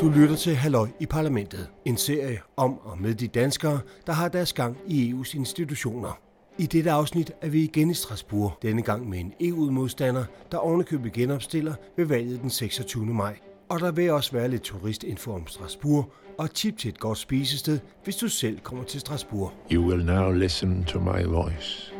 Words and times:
Du 0.00 0.08
lytter 0.08 0.36
til 0.36 0.54
Halløj 0.54 0.88
i 1.00 1.06
Parlamentet, 1.06 1.68
en 1.84 1.96
serie 1.96 2.40
om 2.56 2.78
og 2.78 3.00
med 3.00 3.14
de 3.14 3.28
danskere, 3.28 3.80
der 4.06 4.12
har 4.12 4.28
deres 4.28 4.52
gang 4.52 4.76
i 4.86 5.12
EU's 5.12 5.36
institutioner. 5.36 6.18
I 6.58 6.66
dette 6.66 6.90
afsnit 6.90 7.32
er 7.40 7.48
vi 7.48 7.64
igen 7.64 7.90
i 7.90 7.94
Strasbourg, 7.94 8.52
denne 8.62 8.82
gang 8.82 9.08
med 9.08 9.18
en 9.18 9.32
EU-modstander, 9.40 10.24
der 10.52 10.58
ovenikøbet 10.58 11.12
genopstiller 11.12 11.74
ved 11.96 12.04
valget 12.04 12.42
den 12.42 12.50
26. 12.50 13.06
maj. 13.06 13.38
Og 13.68 13.80
der 13.80 13.92
vil 13.92 14.10
også 14.10 14.32
være 14.32 14.48
lidt 14.48 14.62
turistinfo 14.62 15.32
om 15.32 15.46
Strasbourg 15.46 16.12
og 16.38 16.54
tip 16.54 16.78
til 16.78 16.88
et 16.88 17.00
godt 17.00 17.18
spisested, 17.18 17.78
hvis 18.04 18.16
du 18.16 18.28
selv 18.28 18.60
kommer 18.60 18.84
til 18.84 19.00
Strasbourg. 19.00 19.52
You 19.72 19.82
will 19.82 20.04
now 20.04 20.32
listen 20.32 20.84
to 20.84 21.00
my 21.00 21.24
voice. 21.24 21.94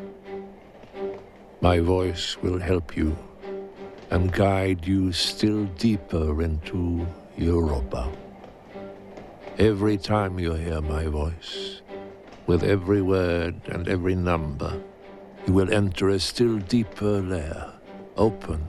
My 1.62 1.80
voice 1.80 2.38
will 2.44 2.62
help 2.62 2.96
you 2.96 3.12
and 4.10 4.30
guide 4.30 4.80
you 4.88 5.12
still 5.12 5.68
deeper 5.82 6.40
into 6.40 7.06
Europa. 7.40 8.12
Every 9.58 9.96
time 9.96 10.38
you 10.38 10.52
hear 10.52 10.82
my 10.82 11.06
voice, 11.06 11.80
with 12.46 12.62
every 12.62 13.00
word 13.00 13.54
and 13.68 13.88
every 13.88 14.14
number, 14.14 14.78
you 15.46 15.54
will 15.54 15.72
enter 15.72 16.10
a 16.10 16.20
still 16.20 16.58
deeper 16.58 17.22
layer, 17.22 17.72
open, 18.18 18.62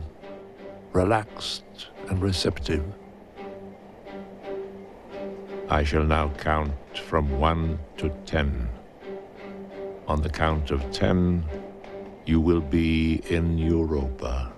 relaxed, 0.94 1.90
and 2.08 2.22
receptive. 2.22 2.86
I 5.70 5.84
shall 5.84 6.06
now 6.06 6.30
count 6.38 6.98
from 6.98 7.40
one 7.40 7.78
to 7.98 8.10
ten. 8.26 8.70
On 10.08 10.22
the 10.22 10.30
count 10.30 10.72
of 10.72 10.90
ten, 10.92 11.44
you 12.26 12.40
will 12.40 12.62
be 12.62 13.22
in 13.30 13.58
Europa. 13.58 14.51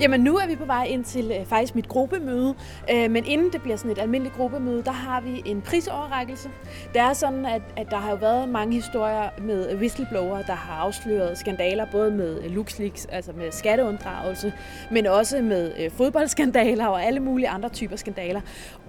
Jamen 0.00 0.20
nu 0.20 0.36
er 0.36 0.46
vi 0.46 0.56
på 0.56 0.64
vej 0.64 0.84
ind 0.84 1.04
til 1.04 1.32
øh, 1.40 1.46
faktisk 1.46 1.74
mit 1.74 1.88
gruppemøde, 1.88 2.54
øh, 2.90 3.10
men 3.10 3.24
inden 3.24 3.52
det 3.52 3.62
bliver 3.62 3.76
sådan 3.76 3.90
et 3.90 3.98
almindeligt 3.98 4.36
gruppemøde, 4.36 4.82
der 4.82 4.90
har 4.90 5.20
vi 5.20 5.42
en 5.46 5.62
prisoverrækkelse. 5.62 6.50
Det 6.92 7.00
er 7.00 7.12
sådan, 7.12 7.46
at, 7.46 7.62
at 7.76 7.90
der 7.90 7.96
har 7.96 8.10
jo 8.10 8.16
været 8.16 8.48
mange 8.48 8.74
historier 8.74 9.28
med 9.38 9.76
whistleblower, 9.76 10.42
der 10.42 10.52
har 10.52 10.74
afsløret 10.74 11.38
skandaler, 11.38 11.86
både 11.92 12.10
med 12.10 12.44
øh, 12.44 12.50
LuxLeaks, 12.50 13.06
altså 13.06 13.32
med 13.32 13.52
skatteunddragelse, 13.52 14.52
men 14.90 15.06
også 15.06 15.42
med 15.42 15.72
øh, 15.78 15.90
fodboldskandaler 15.90 16.86
og 16.86 17.04
alle 17.04 17.20
mulige 17.20 17.48
andre 17.48 17.68
typer 17.68 17.96
skandaler. 17.96 18.40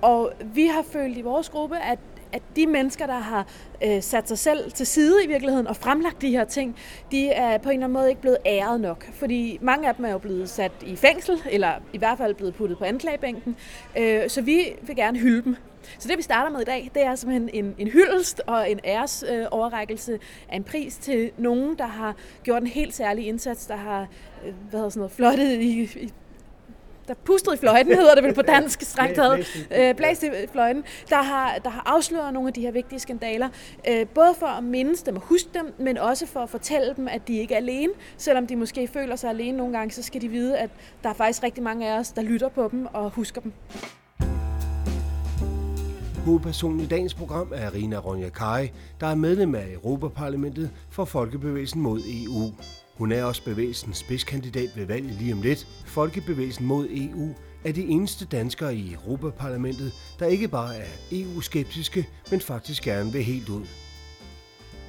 Og 0.01 0.31
vi 0.53 0.65
har 0.65 0.83
følt 0.91 1.17
i 1.17 1.21
vores 1.21 1.49
gruppe, 1.49 1.77
at 1.77 1.99
at 2.33 2.41
de 2.55 2.67
mennesker, 2.67 3.05
der 3.05 3.19
har 3.19 3.47
øh, 3.83 4.01
sat 4.01 4.27
sig 4.27 4.37
selv 4.37 4.71
til 4.71 4.87
side 4.87 5.23
i 5.23 5.27
virkeligheden 5.27 5.67
og 5.67 5.75
fremlagt 5.75 6.21
de 6.21 6.29
her 6.29 6.43
ting, 6.43 6.75
de 7.11 7.27
er 7.27 7.57
på 7.57 7.69
en 7.69 7.73
eller 7.73 7.85
anden 7.85 7.93
måde 7.93 8.09
ikke 8.09 8.21
blevet 8.21 8.37
æret 8.45 8.81
nok. 8.81 9.09
Fordi 9.13 9.57
mange 9.61 9.87
af 9.87 9.95
dem 9.95 10.05
er 10.05 10.11
jo 10.11 10.17
blevet 10.17 10.49
sat 10.49 10.71
i 10.85 10.95
fængsel, 10.95 11.41
eller 11.49 11.71
i 11.93 11.97
hvert 11.97 12.17
fald 12.17 12.35
blevet 12.35 12.55
puttet 12.55 12.77
på 12.77 12.83
anklagebænken. 12.83 13.55
Øh, 13.97 14.29
så 14.29 14.41
vi 14.41 14.65
vil 14.81 14.95
gerne 14.95 15.19
hylde 15.19 15.41
dem. 15.41 15.55
Så 15.99 16.07
det 16.07 16.17
vi 16.17 16.21
starter 16.21 16.51
med 16.51 16.61
i 16.61 16.63
dag, 16.63 16.91
det 16.93 17.03
er 17.03 17.15
simpelthen 17.15 17.49
en, 17.65 17.75
en 17.77 17.87
hyldest 17.87 18.41
og 18.47 18.71
en 18.71 18.79
æresoverrækkelse 18.85 20.11
øh, 20.11 20.19
af 20.49 20.55
en 20.55 20.63
pris 20.63 20.97
til 20.97 21.31
nogen, 21.37 21.77
der 21.77 21.85
har 21.85 22.15
gjort 22.43 22.61
en 22.61 22.67
helt 22.67 22.95
særlig 22.95 23.27
indsats, 23.27 23.65
der 23.65 23.75
har 23.75 24.01
øh, 24.45 24.53
hvad 24.69 24.79
hedder 24.79 24.89
sådan 24.89 24.99
noget, 24.99 25.11
flottet 25.11 25.61
i, 25.61 25.81
i 25.81 26.13
der 27.07 27.13
pustede 27.13 27.55
i 27.55 27.57
fløjten, 27.57 27.95
hedder 27.95 28.15
det 28.15 28.23
vel 28.23 28.33
på 28.33 28.41
dansk, 28.41 28.81
strengt 28.81 29.15
taget, 29.15 29.67
øh, 29.77 29.95
blæst 29.95 30.23
i 30.23 30.27
fløjten, 30.51 30.83
der 31.09 31.21
har, 31.21 31.57
der 31.63 31.69
har 31.69 31.83
afsløret 31.85 32.33
nogle 32.33 32.47
af 32.47 32.53
de 32.53 32.61
her 32.61 32.71
vigtige 32.71 32.99
skandaler, 32.99 33.49
øh, 33.89 34.07
både 34.07 34.33
for 34.39 34.47
at 34.47 34.63
mindes 34.63 35.01
dem 35.01 35.15
og 35.15 35.21
huske 35.21 35.49
dem, 35.53 35.73
men 35.79 35.97
også 35.97 36.25
for 36.25 36.39
at 36.39 36.49
fortælle 36.49 36.93
dem, 36.95 37.07
at 37.07 37.27
de 37.27 37.37
ikke 37.37 37.53
er 37.53 37.57
alene. 37.57 37.93
Selvom 38.17 38.47
de 38.47 38.55
måske 38.55 38.87
føler 38.87 39.15
sig 39.15 39.29
alene 39.29 39.57
nogle 39.57 39.77
gange, 39.77 39.91
så 39.91 40.03
skal 40.03 40.21
de 40.21 40.27
vide, 40.27 40.57
at 40.57 40.69
der 41.03 41.09
er 41.09 41.13
faktisk 41.13 41.43
rigtig 41.43 41.63
mange 41.63 41.89
af 41.89 41.99
os, 41.99 42.11
der 42.11 42.21
lytter 42.21 42.49
på 42.49 42.69
dem 42.71 42.87
og 42.93 43.09
husker 43.09 43.41
dem. 43.41 43.53
Hovedpersonen 46.25 46.79
i 46.79 46.85
dagens 46.85 47.13
program 47.13 47.51
er 47.55 47.73
Rina 47.73 47.97
Ronja 47.97 48.29
Kai, 48.29 48.71
der 48.99 49.07
er 49.07 49.15
medlem 49.15 49.55
af 49.55 49.67
Europaparlamentet 49.73 50.71
for 50.89 51.05
Folkebevægelsen 51.05 51.81
mod 51.81 51.99
EU. 51.99 52.51
Hun 52.97 53.11
er 53.11 53.23
også 53.23 53.43
bevægelsens 53.43 53.97
spidskandidat 53.97 54.69
ved 54.75 54.85
valget 54.85 55.13
lige 55.13 55.33
om 55.33 55.41
lidt. 55.41 55.67
Folkebevægelsen 55.85 56.65
mod 56.65 56.87
EU 56.91 57.35
er 57.65 57.71
de 57.71 57.81
eneste 57.81 58.25
danskere 58.25 58.75
i 58.75 58.93
Europaparlamentet, 58.93 59.91
der 60.19 60.25
ikke 60.25 60.47
bare 60.47 60.75
er 60.75 60.89
EU-skeptiske, 61.11 62.07
men 62.31 62.41
faktisk 62.41 62.83
gerne 62.83 63.11
vil 63.11 63.23
helt 63.23 63.49
ud. 63.49 63.65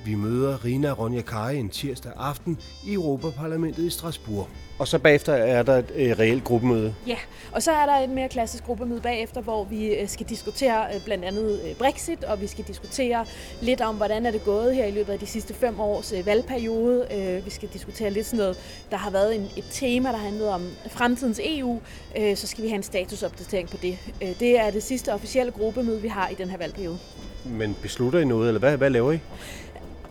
Vi 0.05 0.15
møder 0.15 0.65
Rina 0.65 0.93
Ronja 0.93 1.21
Kari 1.21 1.57
en 1.57 1.69
tirsdag 1.69 2.13
aften 2.17 2.59
i 2.87 2.93
Europaparlamentet 2.93 3.83
i 3.83 3.91
Strasbourg. 3.91 4.49
Og 4.79 4.89
så 4.89 4.99
bagefter 4.99 5.33
er 5.33 5.63
der 5.63 5.77
et 5.77 5.93
øh, 5.95 6.19
reelt 6.19 6.45
gruppemøde? 6.45 6.95
Ja, 7.07 7.17
og 7.53 7.63
så 7.63 7.73
er 7.73 7.87
der 7.87 7.93
et 7.93 8.11
mere 8.11 8.29
klassisk 8.29 8.65
gruppemøde 8.65 9.01
bagefter, 9.01 9.41
hvor 9.41 9.65
vi 9.65 9.95
øh, 9.95 10.09
skal 10.09 10.27
diskutere 10.27 10.95
øh, 10.95 11.05
blandt 11.05 11.25
andet 11.25 11.61
Brexit, 11.79 12.25
og 12.25 12.41
vi 12.41 12.47
skal 12.47 12.65
diskutere 12.65 13.27
lidt 13.61 13.81
om, 13.81 13.97
hvordan 13.97 14.27
er 14.27 14.31
det 14.31 14.45
gået 14.45 14.75
her 14.75 14.85
i 14.85 14.91
løbet 14.91 15.13
af 15.13 15.19
de 15.19 15.27
sidste 15.27 15.55
fem 15.55 15.81
års 15.81 16.13
valgperiode. 16.25 17.07
Vi 17.45 17.51
skal 17.51 17.69
diskutere 17.73 18.11
lidt 18.11 18.27
sådan 18.27 18.39
noget, 18.39 18.57
der 18.91 18.97
har 18.97 19.11
været 19.11 19.37
en, 19.37 19.43
et 19.57 19.65
tema, 19.71 20.09
der 20.09 20.17
handler 20.17 20.51
om 20.51 20.63
fremtidens 20.91 21.41
EU. 21.45 21.81
Så 22.35 22.47
skal 22.47 22.65
vi 22.65 22.69
have 22.69 22.77
en 22.77 22.83
statusopdatering 22.83 23.71
på 23.71 23.77
det. 23.83 23.99
Det 24.21 24.61
er 24.61 24.71
det 24.71 24.83
sidste 24.83 25.15
officielle 25.15 25.53
gruppemøde, 25.53 26.03
vi 26.03 26.09
har 26.09 26.29
i 26.29 26.35
den 26.35 26.51
her 26.51 26.59
valgperiode. 26.59 26.99
Men 27.45 27.77
beslutter 27.83 28.19
I 28.19 28.25
noget, 28.25 28.49
eller 28.49 28.59
hvad, 28.59 28.77
hvad 28.77 28.91
laver 28.91 29.13
I? 29.13 29.19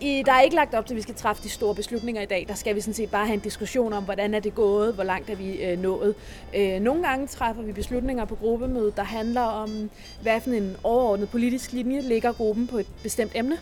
I, 0.00 0.22
der 0.26 0.32
er 0.32 0.40
ikke 0.40 0.56
lagt 0.56 0.74
op 0.74 0.86
til, 0.86 0.94
at 0.94 0.96
vi 0.96 1.02
skal 1.02 1.14
træffe 1.14 1.42
de 1.42 1.48
store 1.48 1.74
beslutninger 1.74 2.22
i 2.22 2.26
dag. 2.26 2.44
Der 2.48 2.54
skal 2.54 2.74
vi 2.74 2.80
sådan 2.80 2.94
set 2.94 3.10
bare 3.10 3.26
have 3.26 3.34
en 3.34 3.40
diskussion 3.40 3.92
om, 3.92 4.04
hvordan 4.04 4.34
er 4.34 4.40
det 4.40 4.54
gået, 4.54 4.94
hvor 4.94 5.04
langt 5.04 5.30
er 5.30 5.36
vi 5.36 5.52
øh, 5.52 5.78
nået. 5.82 6.14
Øh, 6.56 6.80
nogle 6.80 7.02
gange 7.02 7.26
træffer 7.26 7.62
vi 7.62 7.72
beslutninger 7.72 8.24
på 8.24 8.34
gruppemødet, 8.34 8.96
der 8.96 9.02
handler 9.02 9.40
om, 9.40 9.90
hvad 10.22 10.40
for 10.40 10.50
en 10.50 10.76
overordnet 10.84 11.28
politisk 11.28 11.72
linje 11.72 12.00
ligger 12.00 12.32
gruppen 12.32 12.66
på 12.66 12.78
et 12.78 12.86
bestemt 13.02 13.32
emne. 13.34 13.56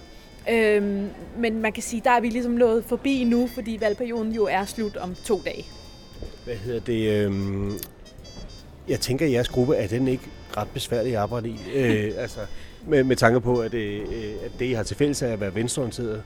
Øh, 0.51 1.03
men 1.39 1.61
man 1.63 1.73
kan 1.73 1.83
sige, 1.83 2.03
der 2.05 2.11
er 2.11 2.21
vi 2.21 2.29
ligesom 2.29 2.53
nået 2.53 2.85
forbi 2.85 3.25
nu, 3.25 3.47
fordi 3.47 3.77
valgperioden 3.81 4.33
jo 4.33 4.45
er 4.45 4.65
slut 4.65 4.97
om 4.97 5.15
to 5.25 5.43
dage. 5.45 5.67
Hvad 6.45 6.57
hedder 6.57 6.81
det? 6.81 7.11
Øh... 7.11 7.71
Jeg 8.89 9.01
tænker, 9.01 9.27
at 9.27 9.33
jeres 9.33 9.49
gruppe 9.49 9.77
er 9.77 9.87
den 9.87 10.09
ikke 10.09 10.25
ret 10.57 10.69
besværlig 10.75 11.13
at 11.13 11.19
arbejde 11.19 11.49
i. 11.49 11.57
Øh, 11.75 12.13
altså, 12.23 12.41
med, 12.87 13.05
med 13.05 13.17
tanke 13.17 13.41
på, 13.41 13.59
at 13.59 13.73
det, 13.73 14.01
øh, 14.01 14.35
at 14.45 14.51
det, 14.59 14.65
I 14.65 14.73
har 14.73 14.83
til 14.83 14.97
fælles 14.97 15.23
er 15.23 15.33
at 15.33 15.41
være 15.41 15.55
venstreorienteret? 15.55 16.23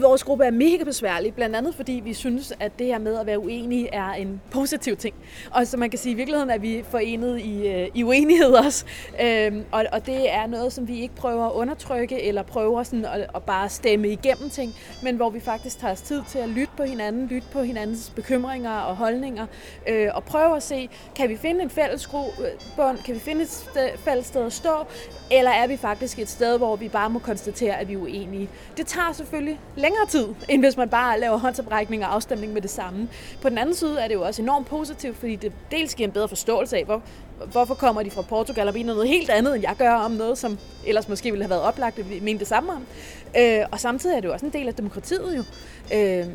Vores 0.00 0.24
gruppe 0.24 0.44
er 0.44 0.50
mega 0.50 0.84
besværlig, 0.84 1.34
blandt 1.34 1.56
andet 1.56 1.74
fordi 1.74 2.00
vi 2.04 2.14
synes, 2.14 2.52
at 2.60 2.78
det 2.78 2.86
her 2.86 2.98
med 2.98 3.18
at 3.18 3.26
være 3.26 3.38
uenige 3.38 3.88
er 3.94 4.12
en 4.12 4.40
positiv 4.50 4.96
ting. 4.96 5.14
Og 5.50 5.66
så 5.66 5.76
man 5.76 5.90
kan 5.90 5.98
sige, 5.98 6.10
at 6.10 6.14
i 6.14 6.16
virkeligheden 6.16 6.50
er 6.50 6.58
vi 6.58 6.84
forenet 6.90 7.40
i, 7.40 7.68
øh, 7.68 7.88
i 7.94 8.04
uenighed 8.04 8.52
også. 8.66 8.84
Øhm, 9.22 9.64
og, 9.72 9.84
og 9.92 10.06
det 10.06 10.32
er 10.32 10.46
noget, 10.46 10.72
som 10.72 10.88
vi 10.88 11.00
ikke 11.00 11.14
prøver 11.14 11.46
at 11.46 11.52
undertrykke, 11.52 12.22
eller 12.22 12.42
prøver 12.42 12.82
sådan 12.82 13.04
at, 13.04 13.26
at 13.34 13.42
bare 13.42 13.68
stemme 13.68 14.08
igennem 14.08 14.50
ting, 14.50 14.74
men 15.02 15.16
hvor 15.16 15.30
vi 15.30 15.40
faktisk 15.40 15.78
tager 15.78 15.92
os 15.92 16.00
tid 16.00 16.22
til 16.28 16.38
at 16.38 16.48
lytte 16.48 16.72
på 16.76 16.82
hinanden, 16.82 17.26
lytte 17.26 17.48
på 17.52 17.62
hinandens 17.62 18.12
bekymringer 18.16 18.72
og 18.72 18.96
holdninger, 18.96 19.46
øh, 19.88 20.08
og 20.14 20.24
prøve 20.24 20.56
at 20.56 20.62
se, 20.62 20.88
kan 21.16 21.28
vi 21.28 21.36
finde 21.36 21.62
en 21.62 21.70
fælles 21.70 22.08
øh, 22.14 22.44
bund, 22.76 22.98
kan 22.98 23.14
vi 23.14 23.20
finde 23.20 23.42
et 23.42 23.50
sted, 23.50 23.88
fælles 23.96 24.26
sted 24.26 24.46
at 24.46 24.52
stå, 24.52 24.86
eller 25.30 25.50
er 25.50 25.66
vi 25.66 25.76
faktisk 25.76 26.18
et 26.18 26.28
sted, 26.28 26.58
hvor 26.58 26.76
vi 26.76 26.88
bare 26.88 27.10
må 27.10 27.18
konstatere, 27.18 27.80
at 27.80 27.88
vi 27.88 27.94
er 27.94 27.98
uenige. 27.98 28.48
Det 28.76 28.86
tager 28.86 29.12
selvfølgelig 29.12 29.60
længere 29.82 30.06
tid, 30.06 30.26
end 30.48 30.62
hvis 30.62 30.76
man 30.76 30.88
bare 30.88 31.20
laver 31.20 31.36
håndsoprækning 31.36 32.04
og 32.04 32.14
afstemning 32.14 32.52
med 32.52 32.62
det 32.62 32.70
samme. 32.70 33.08
På 33.40 33.48
den 33.48 33.58
anden 33.58 33.74
side 33.74 34.00
er 34.00 34.08
det 34.08 34.14
jo 34.14 34.22
også 34.22 34.42
enormt 34.42 34.66
positivt, 34.66 35.16
fordi 35.16 35.36
det 35.36 35.52
dels 35.70 35.94
giver 35.94 36.08
en 36.08 36.12
bedre 36.12 36.28
forståelse 36.28 36.76
af, 36.76 36.84
hvor, 36.84 37.02
hvorfor 37.52 37.74
kommer 37.74 38.02
de 38.02 38.10
fra 38.10 38.22
Portugal 38.22 38.68
og 38.68 38.74
mener 38.74 38.94
noget 38.94 39.08
helt 39.08 39.30
andet, 39.30 39.54
end 39.54 39.62
jeg 39.62 39.74
gør 39.78 39.94
om 39.94 40.10
noget, 40.10 40.38
som 40.38 40.58
ellers 40.86 41.08
måske 41.08 41.30
ville 41.30 41.44
have 41.44 41.50
været 41.50 41.62
oplagt, 41.62 41.98
at 41.98 42.10
vi 42.10 42.20
mente 42.20 42.38
det 42.40 42.48
samme 42.48 42.72
om. 42.72 42.86
Øh, 43.38 43.64
og 43.70 43.80
samtidig 43.80 44.16
er 44.16 44.20
det 44.20 44.28
jo 44.28 44.32
også 44.32 44.46
en 44.46 44.52
del 44.52 44.68
af 44.68 44.74
demokratiet 44.74 45.36
jo. 45.36 45.44
Øh, 45.96 46.26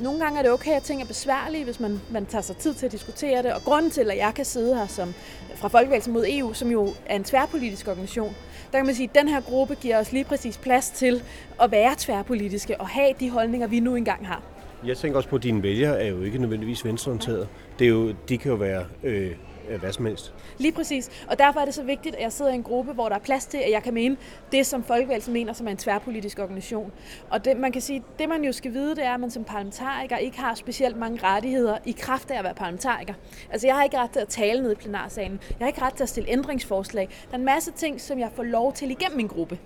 nogle 0.00 0.20
gange 0.20 0.38
er 0.38 0.42
det 0.42 0.52
okay, 0.52 0.72
at 0.72 0.82
ting 0.82 1.02
er 1.02 1.06
besværlige, 1.06 1.64
hvis 1.64 1.80
man, 1.80 2.00
man 2.10 2.26
tager 2.26 2.42
sig 2.42 2.56
tid 2.56 2.74
til 2.74 2.86
at 2.86 2.92
diskutere 2.92 3.42
det. 3.42 3.52
Og 3.52 3.62
grunden 3.62 3.90
til, 3.90 4.10
at 4.10 4.16
jeg 4.16 4.32
kan 4.34 4.44
sidde 4.44 4.74
her 4.74 4.86
som, 4.86 5.14
fra 5.54 5.68
Folkevægelsen 5.68 6.12
mod 6.12 6.24
EU, 6.28 6.52
som 6.52 6.70
jo 6.70 6.94
er 7.06 7.16
en 7.16 7.24
tværpolitisk 7.24 7.88
organisation, 7.88 8.36
der 8.72 8.78
kan 8.78 8.86
man 8.86 8.94
sige, 8.94 9.08
at 9.14 9.20
den 9.20 9.28
her 9.28 9.40
gruppe 9.40 9.74
giver 9.74 9.98
os 10.00 10.12
lige 10.12 10.24
præcis 10.24 10.58
plads 10.58 10.90
til 10.90 11.22
at 11.62 11.70
være 11.70 11.94
tværpolitiske 11.98 12.80
og 12.80 12.88
have 12.88 13.12
de 13.20 13.30
holdninger, 13.30 13.66
vi 13.66 13.80
nu 13.80 13.94
engang 13.94 14.26
har. 14.26 14.42
Jeg 14.86 14.96
tænker 14.96 15.16
også 15.16 15.28
på, 15.28 15.36
at 15.36 15.42
dine 15.42 15.62
vælgere 15.62 16.02
er 16.02 16.08
jo 16.08 16.22
ikke 16.22 16.38
nødvendigvis 16.38 16.84
venstreorienterede. 16.84 17.48
Det 17.78 17.84
er 17.84 17.88
jo, 17.88 18.14
de 18.28 18.38
kan 18.38 18.50
jo 18.50 18.56
være 18.56 18.84
øh, 19.02 19.30
Øh, 19.70 19.80
hvad 19.80 19.92
som 19.92 20.06
helst. 20.06 20.34
Lige 20.58 20.72
præcis. 20.72 21.10
Og 21.28 21.38
derfor 21.38 21.60
er 21.60 21.64
det 21.64 21.74
så 21.74 21.82
vigtigt, 21.82 22.14
at 22.14 22.22
jeg 22.22 22.32
sidder 22.32 22.50
i 22.50 22.54
en 22.54 22.62
gruppe, 22.62 22.92
hvor 22.92 23.08
der 23.08 23.16
er 23.16 23.20
plads 23.20 23.46
til, 23.46 23.58
at 23.58 23.70
jeg 23.70 23.82
kan 23.82 23.94
mene 23.94 24.16
det, 24.52 24.66
som 24.66 24.84
Folkevalgelsen 24.84 25.32
mener, 25.32 25.52
som 25.52 25.66
er 25.66 25.70
en 25.70 25.76
tværpolitisk 25.76 26.38
organisation. 26.38 26.92
Og 27.30 27.44
det, 27.44 27.56
man 27.56 27.72
kan 27.72 27.82
sige, 27.82 28.02
det 28.18 28.28
man 28.28 28.44
jo 28.44 28.52
skal 28.52 28.72
vide, 28.72 28.96
det 28.96 29.04
er, 29.04 29.14
at 29.14 29.20
man 29.20 29.30
som 29.30 29.44
parlamentariker 29.44 30.16
ikke 30.16 30.38
har 30.38 30.54
specielt 30.54 30.96
mange 30.96 31.18
rettigheder 31.22 31.78
i 31.84 31.92
kraft 31.98 32.30
af 32.30 32.38
at 32.38 32.44
være 32.44 32.54
parlamentariker. 32.54 33.14
Altså 33.50 33.66
jeg 33.66 33.76
har 33.76 33.84
ikke 33.84 33.98
ret 33.98 34.10
til 34.10 34.20
at 34.20 34.28
tale 34.28 34.62
ned 34.62 34.72
i 34.72 34.74
plenarsalen. 34.74 35.40
Jeg 35.48 35.64
har 35.64 35.66
ikke 35.66 35.82
ret 35.82 35.94
til 35.94 36.02
at 36.02 36.08
stille 36.08 36.30
ændringsforslag. 36.30 37.08
Der 37.30 37.34
er 37.34 37.38
en 37.38 37.44
masse 37.44 37.72
ting, 37.72 38.00
som 38.00 38.18
jeg 38.18 38.30
får 38.34 38.42
lov 38.42 38.72
til 38.72 38.90
igennem 38.90 39.16
min 39.16 39.26
gruppe. 39.26 39.58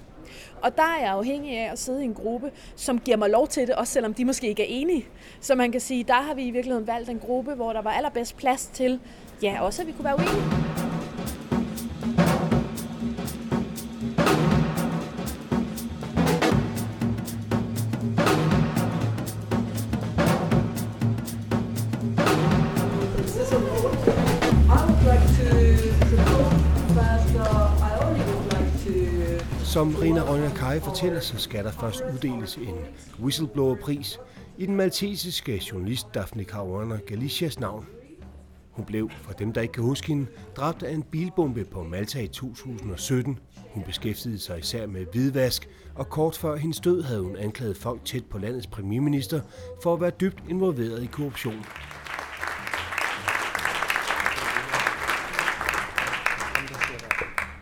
Og 0.62 0.76
der 0.76 0.82
er 0.82 1.00
jeg 1.00 1.10
afhængig 1.10 1.58
af 1.58 1.72
at 1.72 1.78
sidde 1.78 2.02
i 2.02 2.04
en 2.04 2.14
gruppe, 2.14 2.50
som 2.76 2.98
giver 2.98 3.16
mig 3.16 3.30
lov 3.30 3.48
til 3.48 3.66
det, 3.66 3.74
også 3.74 3.92
selvom 3.92 4.14
de 4.14 4.24
måske 4.24 4.48
ikke 4.48 4.62
er 4.62 4.66
enige. 4.68 5.06
Så 5.40 5.54
man 5.54 5.72
kan 5.72 5.80
sige, 5.80 6.04
der 6.04 6.14
har 6.14 6.34
vi 6.34 6.42
i 6.42 6.50
virkeligheden 6.50 6.86
valgt 6.86 7.10
en 7.10 7.18
gruppe, 7.18 7.54
hvor 7.54 7.72
der 7.72 7.82
var 7.82 7.90
allerbedst 7.90 8.36
plads 8.36 8.66
til, 8.66 9.00
ja, 9.42 9.62
også 9.62 9.82
at 9.82 9.88
vi 9.88 9.92
kunne 9.92 10.04
være 10.04 10.16
uenige. 10.16 10.70
Som 29.64 29.94
Rina 29.94 30.20
Ronja 30.20 30.48
Kai 30.48 30.80
fortæller, 30.80 31.20
så 31.20 31.38
skal 31.38 31.64
der 31.64 31.72
først 31.72 32.02
uddeles 32.14 32.56
en 32.56 32.74
whistleblower-pris 33.22 34.18
i 34.58 34.66
den 34.66 34.76
maltesiske 34.76 35.62
journalist 35.72 36.06
Daphne 36.14 36.44
Caruana 36.44 36.98
Galicias 37.06 37.60
navn. 37.60 37.86
Hun 38.70 38.84
blev, 38.84 39.10
for 39.22 39.32
dem 39.32 39.52
der 39.52 39.60
ikke 39.60 39.72
kan 39.72 39.82
huske 39.82 40.08
hende, 40.08 40.26
dræbt 40.56 40.82
af 40.82 40.92
en 40.92 41.02
bilbombe 41.02 41.64
på 41.64 41.82
Malta 41.82 42.20
i 42.20 42.28
2017. 42.28 43.38
Hun 43.74 43.82
beskæftigede 43.82 44.38
sig 44.38 44.58
især 44.58 44.86
med 44.86 45.06
hvidvask, 45.12 45.68
og 45.94 46.08
kort 46.08 46.36
før 46.36 46.56
hendes 46.56 46.80
død 46.80 47.02
havde 47.02 47.20
hun 47.20 47.36
anklaget 47.36 47.76
folk 47.76 48.04
tæt 48.04 48.24
på 48.24 48.38
landets 48.38 48.66
premierminister 48.66 49.40
for 49.82 49.94
at 49.94 50.00
være 50.00 50.10
dybt 50.10 50.42
involveret 50.48 51.02
i 51.02 51.06
korruption. 51.06 51.64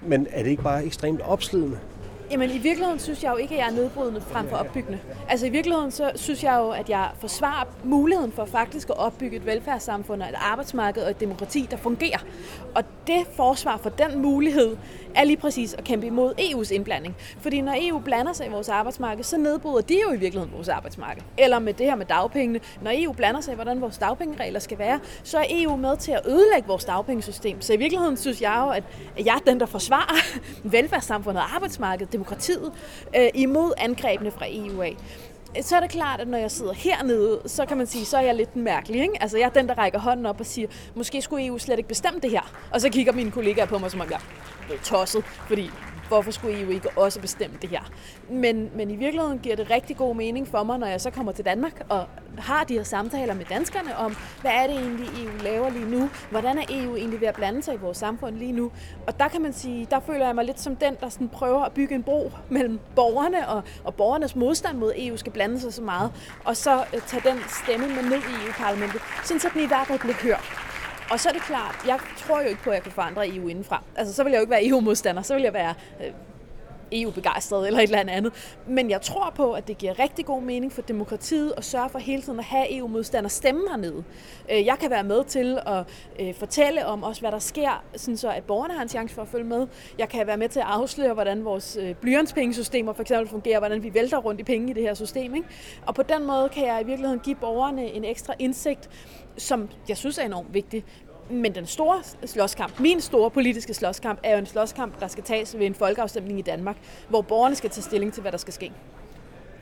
Men 0.03 0.27
er 0.31 0.43
det 0.43 0.51
ikke 0.51 0.63
bare 0.63 0.85
ekstremt 0.85 1.21
opslidende? 1.21 1.79
Jamen 2.31 2.51
i 2.51 2.59
virkeligheden 2.59 2.99
synes 2.99 3.23
jeg 3.25 3.33
jo 3.33 3.37
ikke, 3.37 3.55
at 3.55 3.61
jeg 3.61 3.67
er 3.69 3.73
nedbrydende 3.73 4.21
frem 4.21 4.49
for 4.49 4.57
opbyggende. 4.57 4.99
Altså 5.29 5.47
i 5.47 5.49
virkeligheden 5.49 5.91
så 5.91 6.11
synes 6.15 6.45
jeg 6.45 6.57
jo, 6.59 6.71
at 6.71 6.91
jeg 6.91 7.09
forsvarer 7.21 7.65
muligheden 7.85 8.33
for 8.33 8.45
faktisk 8.45 8.91
at 8.91 8.97
opbygge 8.99 9.37
et 9.37 9.47
velfærdssamfund 9.47 10.23
og 10.23 10.29
et 10.29 10.35
arbejdsmarked 10.39 11.03
og 11.03 11.11
et 11.11 11.21
demokrati, 11.21 11.69
der 11.71 11.77
fungerer. 11.77 12.19
Og 12.75 12.85
det 13.07 13.27
forsvar 13.37 13.77
for 13.77 13.91
den 13.91 14.23
mulighed 14.23 14.77
er 15.15 15.25
lige 15.25 15.37
præcis 15.37 15.75
at 15.75 15.85
kæmpe 15.85 16.07
imod 16.07 16.35
EU's 16.39 16.75
indblanding. 16.75 17.17
Fordi 17.41 17.61
når 17.61 17.75
EU 17.81 17.99
blander 17.99 18.33
sig 18.33 18.47
i 18.47 18.51
vores 18.51 18.69
arbejdsmarked, 18.69 19.25
så 19.25 19.37
nedbryder 19.37 19.81
de 19.81 19.95
jo 20.07 20.13
i 20.13 20.17
virkeligheden 20.17 20.55
vores 20.55 20.69
arbejdsmarked. 20.69 21.23
Eller 21.39 21.59
med 21.59 21.73
det 21.73 21.87
her 21.87 21.97
med 21.97 22.07
dagpengene. 22.07 22.61
Når 22.83 22.91
EU 22.95 23.13
blander 23.13 23.41
sig 23.41 23.53
i, 23.53 23.55
hvordan 23.55 23.81
vores 23.81 23.99
dagpengeregler 23.99 24.61
skal 24.61 24.79
være, 24.79 25.01
så 25.23 25.39
er 25.39 25.45
EU 25.51 25.77
med 25.77 25.97
til 25.97 26.13
at 26.13 26.21
ødelægge 26.27 26.69
vores 26.69 26.85
dagpengesystem. 26.85 27.61
Så 27.61 27.73
i 27.73 27.77
virkeligheden 27.77 28.17
synes 28.17 28.43
jeg 28.43 28.63
jo, 28.67 28.71
at 28.71 28.85
jeg 29.25 29.35
er 29.35 29.51
den, 29.51 29.61
der 29.61 29.67
forsvarer 29.67 30.39
velfærdssamfundet 30.77 31.43
og 31.43 31.55
arbejdsmarkedet, 31.55 32.18
demokratiet, 32.19 32.73
øh, 33.17 33.29
imod 33.35 33.73
angrebene 33.77 34.31
fra 34.31 34.47
EU 34.49 34.83
af 34.83 34.97
så 35.63 35.77
er 35.77 35.81
det 35.81 35.91
klart, 35.91 36.21
at 36.21 36.29
når 36.29 36.39
jeg 36.39 36.51
sidder 36.51 36.73
hernede, 36.73 37.41
så 37.47 37.67
kan 37.67 37.77
man 37.77 37.87
sige, 37.87 38.05
så 38.05 38.17
er 38.17 38.21
jeg 38.21 38.35
lidt 38.35 38.57
mærkelig. 38.57 39.01
Ikke? 39.01 39.23
Altså 39.23 39.39
jeg 39.39 39.45
er 39.45 39.51
den, 39.51 39.69
der 39.69 39.75
rækker 39.79 39.99
hånden 39.99 40.27
op 40.27 40.41
og 40.41 40.47
siger, 40.47 40.69
måske 40.95 41.23
skulle 41.23 41.47
EU 41.47 41.59
slet 41.59 41.79
ikke 41.79 41.89
bestemme 41.89 42.21
det 42.21 42.31
her. 42.31 42.53
Og 42.71 42.81
så 42.81 42.91
kigger 42.91 43.13
mine 43.13 43.31
kollegaer 43.31 43.67
på 43.67 43.79
mig, 43.79 43.91
som 43.91 44.01
om 44.01 44.11
jeg 44.11 44.21
er 44.71 44.83
tosset, 44.85 45.25
fordi 45.25 45.71
hvorfor 46.09 46.31
skulle 46.31 46.61
EU 46.61 46.71
ikke 46.71 46.89
også 46.97 47.21
bestemme 47.21 47.57
det 47.63 47.71
her? 47.71 47.91
Men, 48.31 48.71
men 48.75 48.91
i 48.91 48.97
virkeligheden 48.97 49.39
giver 49.39 49.57
det 49.57 49.71
rigtig 49.71 49.97
god 49.97 50.15
mening 50.15 50.49
for 50.49 50.63
mig, 50.63 50.79
når 50.79 50.87
jeg 50.87 51.01
så 51.01 51.11
kommer 51.11 51.33
til 51.33 51.45
Danmark 51.45 51.87
og 51.89 52.07
har 52.39 52.65
de 52.65 52.75
her 52.75 52.83
samtaler 52.83 53.35
med 53.35 53.45
danskerne 53.45 53.97
om, 53.97 54.17
hvad 54.41 54.51
er 54.51 54.67
det 54.67 54.77
egentlig, 54.77 55.07
EU 55.07 55.43
laver 55.43 55.71
lige 55.71 55.91
nu? 55.91 56.11
Hvordan 56.31 56.59
er 56.59 56.63
EU 56.71 56.97
egentlig 56.97 57.21
ved 57.21 57.29
at 57.29 57.35
blande 57.35 57.63
sig 57.63 57.75
i 57.75 57.77
vores 57.77 57.97
samfund 57.97 58.37
lige 58.37 58.53
nu? 58.53 58.71
Og 59.07 59.19
der 59.19 59.29
kan 59.29 59.43
man 59.43 59.53
sige, 59.53 59.87
der 59.91 60.01
føler 60.01 60.27
jeg 60.27 60.35
mig 60.35 60.45
lidt 60.45 60.61
som 60.61 60.77
den, 60.77 60.97
der 61.01 61.09
sådan 61.09 61.29
prøver 61.29 61.65
at 61.65 61.73
bygge 61.73 61.95
en 61.95 62.03
bro 62.03 62.33
mellem 62.49 62.81
borgerne 62.95 63.49
og, 63.49 63.63
og 63.85 63.95
borgernes 63.95 64.37
modstand 64.37 64.79
mod 64.79 64.93
EU 64.97 65.17
skal 65.17 65.33
blande 65.33 65.61
sig 65.61 65.75
så 65.75 65.83
meget, 65.83 66.13
og 66.45 66.57
så 66.57 66.85
øh, 66.95 67.01
tage 67.07 67.23
den 67.31 67.39
stemme 67.65 67.87
med 67.87 68.03
ned 68.03 68.19
i 68.19 68.47
EU-parlamentet, 68.47 69.01
sådan 69.25 69.41
så 69.41 69.49
den 69.55 69.63
i 69.63 69.67
hvert 69.67 69.87
fald 69.87 69.99
bliver 69.99 70.15
hørt. 70.23 70.68
Og 71.11 71.21
så 71.21 71.29
er 71.29 71.33
det 71.33 71.43
klart, 71.43 71.77
jeg 71.87 71.99
tror 72.17 72.41
jo 72.41 72.49
ikke 72.49 72.63
på, 72.63 72.71
at 72.71 72.75
jeg 72.75 72.83
kan 72.83 72.93
forandre 72.93 73.29
EU 73.29 73.49
indenfra. 73.49 73.83
Altså, 73.97 74.15
så 74.15 74.25
vil 74.25 74.31
jeg 74.31 74.39
jo 74.39 74.41
ikke 74.41 74.51
være 74.51 74.67
EU-modstander, 74.67 75.23
så 75.23 75.35
vil 75.35 75.43
jeg 75.43 75.53
være 75.53 75.75
øh, 76.05 76.13
EU-begejstret 76.93 77.67
eller 77.67 77.81
et 77.81 77.83
eller 77.83 78.13
andet. 78.13 78.33
Men 78.67 78.91
jeg 78.91 79.03
tror 79.03 79.33
på, 79.37 79.53
at 79.53 79.69
det 79.69 79.79
giver 79.79 79.99
rigtig 79.99 80.27
god 80.27 80.43
mening 80.43 80.73
for 80.73 80.83
demokratiet 80.83 81.55
at 81.57 81.65
sørge 81.65 81.89
for 81.89 81.99
hele 81.99 82.23
tiden 82.23 82.39
at 82.39 82.45
have 82.45 82.77
EU-modstander 82.77 83.29
stemme 83.29 83.63
hernede. 83.71 84.05
Øh, 84.53 84.67
jeg 84.67 84.77
kan 84.81 84.91
være 84.91 85.05
med 85.05 85.25
til 85.25 85.59
at 85.67 85.85
øh, 86.21 86.35
fortælle 86.35 86.87
om 86.87 87.03
også, 87.03 87.21
hvad 87.21 87.33
der 87.33 87.39
sker, 87.39 87.85
sådan 87.97 88.17
så 88.17 88.31
at 88.31 88.45
borgerne 88.45 88.75
har 88.75 88.83
en 88.83 88.89
chance 88.89 89.15
for 89.15 89.23
at 89.23 89.29
følge 89.29 89.45
med. 89.45 89.67
Jeg 89.99 90.09
kan 90.09 90.27
være 90.27 90.37
med 90.37 90.49
til 90.49 90.61
at 90.61 90.67
afsløre, 90.67 91.15
hvordan 91.15 91.45
vores 91.45 91.79
øh, 91.81 91.95
blyantspengesystemer 91.95 92.93
for 92.93 93.03
eksempel 93.03 93.29
fungerer, 93.29 93.59
hvordan 93.59 93.83
vi 93.83 93.95
vælter 93.95 94.19
rundt 94.19 94.41
i 94.41 94.45
penge 94.45 94.71
i 94.71 94.73
det 94.73 94.83
her 94.83 94.95
system. 94.95 95.35
Ikke? 95.35 95.49
Og 95.87 95.95
på 95.95 96.03
den 96.03 96.27
måde 96.27 96.49
kan 96.49 96.67
jeg 96.67 96.81
i 96.83 96.85
virkeligheden 96.85 97.21
give 97.21 97.37
borgerne 97.37 97.93
en 97.93 98.05
ekstra 98.05 98.35
indsigt, 98.39 98.91
som 99.37 99.69
jeg 99.89 99.97
synes 99.97 100.19
er 100.19 100.23
enormt 100.23 100.55
vigtig. 100.55 100.85
Men 101.31 101.55
den 101.55 101.67
store 101.67 102.03
slåskamp, 102.27 102.81
min 102.81 103.01
store 103.01 103.31
politiske 103.31 103.75
slåskamp, 103.75 104.19
er 104.23 104.33
jo 104.33 104.39
en 104.39 104.47
slåskamp, 104.47 105.01
der 105.01 105.09
skal 105.09 105.25
tages 105.25 105.59
ved 105.59 105.67
en 105.67 105.75
folkeafstemning 105.75 106.39
i 106.39 106.43
Danmark, 106.43 106.77
hvor 107.09 107.21
borgerne 107.21 107.55
skal 107.55 107.71
tage 107.71 107.83
stilling 107.83 108.13
til, 108.13 108.21
hvad 108.21 108.33
der 108.33 108.39
skal 108.39 108.53
ske. 108.53 108.73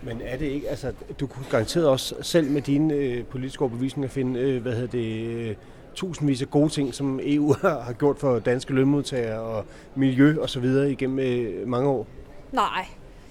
Men 0.03 0.21
er 0.25 0.37
det 0.37 0.47
ikke, 0.47 0.69
altså 0.69 0.93
du 1.21 1.27
kunne 1.27 1.47
garanteret 1.51 1.89
også 1.89 2.15
selv 2.23 2.51
med 2.51 2.63
dine 2.63 2.95
øh, 2.95 3.25
politiske 3.25 3.63
overbevisninger 3.63 4.09
finde, 4.09 4.41
øh, 4.41 4.63
hvad 4.63 4.73
hedder 4.73 4.87
det, 4.87 5.27
øh, 5.27 5.57
tusindvis 5.95 6.43
af 6.43 6.51
gode 6.51 6.69
ting, 6.69 6.95
som 6.95 7.21
EU 7.23 7.55
har 7.61 7.93
gjort 7.93 8.19
for 8.19 8.39
danske 8.39 8.73
lønmodtagere 8.73 9.41
og 9.41 9.65
miljø 9.95 10.37
og 10.41 10.51
så 10.51 10.61
videre 10.61 10.91
igennem 10.93 11.19
øh, 11.19 11.69
mange 11.69 11.89
år? 11.89 12.07
Nej, 12.53 12.87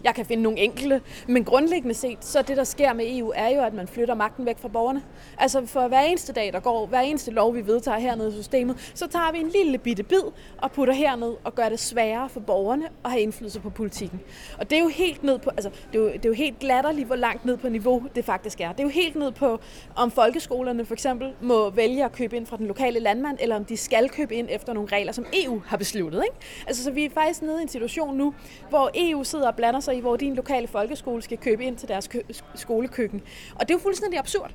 jeg 0.05 0.15
kan 0.15 0.25
finde 0.25 0.43
nogle 0.43 0.59
enkelte, 0.59 1.01
men 1.27 1.43
grundlæggende 1.43 1.95
set, 1.95 2.17
så 2.21 2.41
det, 2.41 2.57
der 2.57 2.63
sker 2.63 2.93
med 2.93 3.05
EU, 3.17 3.31
er 3.35 3.49
jo, 3.49 3.61
at 3.61 3.73
man 3.73 3.87
flytter 3.87 4.15
magten 4.15 4.45
væk 4.45 4.59
fra 4.59 4.67
borgerne. 4.67 5.03
Altså 5.37 5.65
for 5.65 5.87
hver 5.87 6.01
eneste 6.01 6.33
dag, 6.33 6.53
der 6.53 6.59
går, 6.59 6.85
hver 6.85 6.99
eneste 6.99 7.31
lov, 7.31 7.55
vi 7.55 7.67
vedtager 7.67 7.97
hernede 7.99 8.29
i 8.29 8.33
systemet, 8.33 8.91
så 8.93 9.07
tager 9.07 9.31
vi 9.31 9.39
en 9.39 9.49
lille 9.49 9.77
bitte 9.77 10.03
bid 10.03 10.21
og 10.57 10.71
putter 10.71 10.93
herned 10.93 11.33
og 11.43 11.55
gør 11.55 11.69
det 11.69 11.79
sværere 11.79 12.29
for 12.29 12.39
borgerne 12.39 12.85
at 13.05 13.11
have 13.11 13.21
indflydelse 13.21 13.59
på 13.59 13.69
politikken. 13.69 14.21
Og 14.59 14.69
det 14.69 14.77
er 14.77 14.81
jo 14.81 14.87
helt 14.87 15.23
ned 15.23 15.39
på, 15.39 15.49
altså 15.49 15.69
det 15.93 15.99
er 15.99 16.03
jo, 16.03 16.07
det 16.07 16.25
er 16.25 16.29
jo 16.29 16.33
helt 16.33 16.63
latterligt, 16.63 17.07
hvor 17.07 17.15
langt 17.15 17.45
ned 17.45 17.57
på 17.57 17.69
niveau 17.69 18.03
det 18.15 18.25
faktisk 18.25 18.61
er. 18.61 18.71
Det 18.71 18.79
er 18.79 18.83
jo 18.83 18.89
helt 18.89 19.15
ned 19.15 19.31
på, 19.31 19.59
om 19.95 20.11
folkeskolerne 20.11 20.85
for 20.85 20.93
eksempel 20.93 21.33
må 21.41 21.69
vælge 21.69 22.05
at 22.05 22.11
købe 22.11 22.35
ind 22.35 22.45
fra 22.45 22.57
den 22.57 22.67
lokale 22.67 22.99
landmand, 22.99 23.37
eller 23.41 23.55
om 23.55 23.65
de 23.65 23.77
skal 23.77 24.09
købe 24.09 24.35
ind 24.35 24.47
efter 24.51 24.73
nogle 24.73 24.89
regler, 24.91 25.11
som 25.11 25.25
EU 25.33 25.61
har 25.65 25.77
besluttet. 25.77 26.23
Ikke? 26.23 26.35
Altså 26.67 26.83
så 26.83 26.91
vi 26.91 27.05
er 27.05 27.09
faktisk 27.09 27.41
nede 27.41 27.59
i 27.59 27.61
en 27.61 27.67
situation 27.67 28.17
nu, 28.17 28.33
hvor 28.69 28.91
EU 28.95 29.23
sidder 29.23 29.47
og 29.47 29.55
blander 29.55 29.79
sig 29.79 29.94
i, 29.95 29.99
hvor 29.99 30.15
din 30.15 30.35
lokale 30.35 30.67
folkeskole 30.67 31.21
skal 31.21 31.37
købe 31.37 31.63
ind 31.63 31.77
til 31.77 31.87
deres 31.87 32.09
skolekøkken. 32.55 33.21
Og 33.55 33.59
det 33.61 33.69
er 33.69 33.73
jo 33.73 33.79
fuldstændig 33.79 34.19
absurd. 34.19 34.51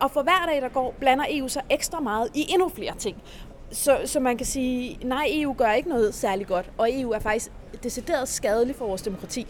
Og 0.00 0.10
for 0.10 0.22
hver 0.22 0.46
dag, 0.52 0.62
der 0.62 0.68
går, 0.68 0.94
blander 1.00 1.24
EU 1.30 1.48
sig 1.48 1.62
ekstra 1.70 2.00
meget 2.00 2.28
i 2.34 2.46
endnu 2.48 2.68
flere 2.68 2.94
ting. 2.98 3.16
Så, 3.70 3.98
så 4.04 4.20
man 4.20 4.36
kan 4.36 4.46
sige, 4.46 4.98
nej, 5.04 5.26
EU 5.30 5.54
gør 5.58 5.72
ikke 5.72 5.88
noget 5.88 6.14
særlig 6.14 6.46
godt, 6.46 6.70
og 6.78 7.00
EU 7.00 7.10
er 7.10 7.18
faktisk 7.18 7.52
decideret 7.82 8.28
skadelig 8.28 8.76
for 8.76 8.86
vores 8.86 9.02
demokrati. 9.02 9.46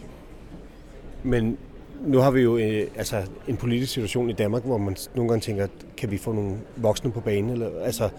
Men 1.23 1.57
nu 2.01 2.19
har 2.19 2.31
vi 2.31 2.41
jo 2.41 2.57
øh, 2.57 2.87
altså 2.95 3.23
en 3.47 3.57
politisk 3.57 3.93
situation 3.93 4.29
i 4.29 4.33
Danmark, 4.33 4.63
hvor 4.63 4.77
man 4.77 4.95
nogle 5.15 5.29
gange 5.29 5.41
tænker, 5.41 5.67
kan 5.97 6.11
vi 6.11 6.17
få 6.17 6.31
nogle 6.31 6.57
voksne 6.75 7.11
på 7.11 7.19
banen? 7.19 7.49
Eller, 7.49 7.69
altså, 7.83 8.09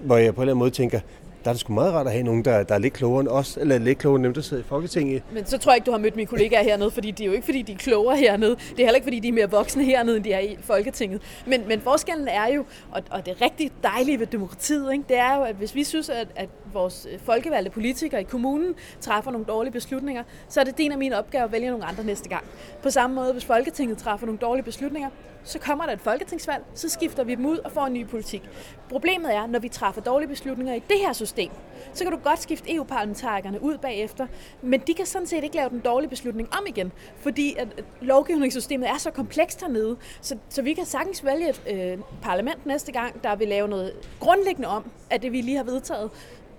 hvor 0.00 0.16
jeg 0.16 0.34
på 0.34 0.40
en 0.40 0.42
eller 0.42 0.52
anden 0.52 0.58
måde 0.58 0.70
tænker, 0.70 1.00
der 1.46 1.50
er 1.50 1.54
det 1.54 1.60
sgu 1.60 1.72
meget 1.72 1.94
rart 1.94 2.06
at 2.06 2.12
have 2.12 2.24
nogen, 2.24 2.44
der, 2.44 2.62
der 2.62 2.74
er 2.74 2.78
lidt 2.78 2.94
klogere 2.94 3.20
end 3.20 3.28
os, 3.28 3.56
eller 3.56 3.78
lidt 3.78 3.98
klogere 3.98 4.16
end 4.16 4.24
dem, 4.24 4.34
der 4.34 4.40
sidder 4.40 4.62
i 4.62 4.66
Folketinget. 4.66 5.22
Men 5.32 5.46
så 5.46 5.58
tror 5.58 5.72
jeg 5.72 5.76
ikke, 5.76 5.86
du 5.86 5.90
har 5.90 5.98
mødt 5.98 6.16
mine 6.16 6.26
kollegaer 6.26 6.62
hernede, 6.62 6.90
fordi 6.90 7.10
det 7.10 7.20
er 7.20 7.26
jo 7.26 7.32
ikke, 7.32 7.44
fordi 7.44 7.62
de 7.62 7.72
er 7.72 7.76
klogere 7.76 8.16
hernede. 8.16 8.50
Det 8.50 8.80
er 8.80 8.84
heller 8.84 8.94
ikke, 8.94 9.04
fordi 9.04 9.20
de 9.20 9.28
er 9.28 9.32
mere 9.32 9.50
voksne 9.50 9.84
hernede, 9.84 10.16
end 10.16 10.24
de 10.24 10.32
er 10.32 10.38
i 10.38 10.56
Folketinget. 10.60 11.22
Men, 11.46 11.68
men 11.68 11.80
forskellen 11.80 12.28
er 12.28 12.46
jo, 12.46 12.64
og, 12.92 13.02
og 13.10 13.26
det 13.26 13.36
er 13.40 13.44
rigtig 13.44 13.70
dejlige 13.82 14.20
ved 14.20 14.26
demokratiet, 14.26 14.92
ikke? 14.92 15.04
det 15.08 15.18
er 15.18 15.36
jo, 15.36 15.42
at 15.42 15.54
hvis 15.54 15.74
vi 15.74 15.84
synes, 15.84 16.08
at, 16.08 16.28
at 16.36 16.48
vores 16.72 17.06
øh, 17.12 17.18
folkevalgte 17.24 17.70
politikere 17.70 18.20
i 18.20 18.24
kommunen 18.24 18.74
træffer 19.00 19.30
nogle 19.30 19.46
dårlige 19.46 19.72
beslutninger, 19.72 20.22
så 20.48 20.60
er 20.60 20.64
det 20.64 20.78
din 20.78 20.92
og 20.92 20.98
min 20.98 21.12
opgave 21.12 21.44
at 21.44 21.52
vælge 21.52 21.70
nogle 21.70 21.84
andre 21.84 22.04
næste 22.04 22.28
gang. 22.28 22.44
På 22.82 22.90
samme 22.90 23.16
måde, 23.16 23.32
hvis 23.32 23.44
Folketinget 23.44 23.98
træffer 23.98 24.26
nogle 24.26 24.38
dårlige 24.38 24.64
beslutninger, 24.64 25.10
så 25.46 25.58
kommer 25.58 25.86
der 25.86 25.92
et 25.92 26.00
folketingsvalg, 26.00 26.64
så 26.74 26.88
skifter 26.88 27.24
vi 27.24 27.34
dem 27.34 27.46
ud 27.46 27.58
og 27.58 27.72
får 27.72 27.86
en 27.86 27.92
ny 27.92 28.06
politik. 28.06 28.42
Problemet 28.88 29.34
er, 29.34 29.46
når 29.46 29.58
vi 29.58 29.68
træffer 29.68 30.00
dårlige 30.00 30.28
beslutninger 30.28 30.74
i 30.74 30.82
det 30.88 30.98
her 30.98 31.12
system, 31.12 31.50
så 31.94 32.04
kan 32.04 32.12
du 32.12 32.18
godt 32.18 32.42
skifte 32.42 32.74
EU-parlamentarikerne 32.74 33.62
ud 33.62 33.78
bagefter, 33.78 34.26
men 34.62 34.80
de 34.86 34.94
kan 34.94 35.06
sådan 35.06 35.26
set 35.26 35.44
ikke 35.44 35.56
lave 35.56 35.68
den 35.68 35.80
dårlige 35.80 36.10
beslutning 36.10 36.48
om 36.52 36.66
igen, 36.66 36.92
fordi 37.20 37.54
at 37.58 37.68
lovgivningssystemet 38.00 38.88
er 38.88 38.98
så 38.98 39.10
komplekst 39.10 39.60
hernede, 39.60 39.96
så, 40.20 40.36
så 40.48 40.62
vi 40.62 40.74
kan 40.74 40.84
sagtens 40.84 41.24
vælge 41.24 41.48
et 41.48 41.62
øh, 41.70 41.98
parlament 42.22 42.66
næste 42.66 42.92
gang, 42.92 43.22
der 43.24 43.36
vil 43.36 43.48
lave 43.48 43.68
noget 43.68 43.92
grundlæggende 44.20 44.68
om, 44.68 44.90
at 45.10 45.22
det 45.22 45.32
vi 45.32 45.40
lige 45.40 45.56
har 45.56 45.64
vedtaget, 45.64 46.10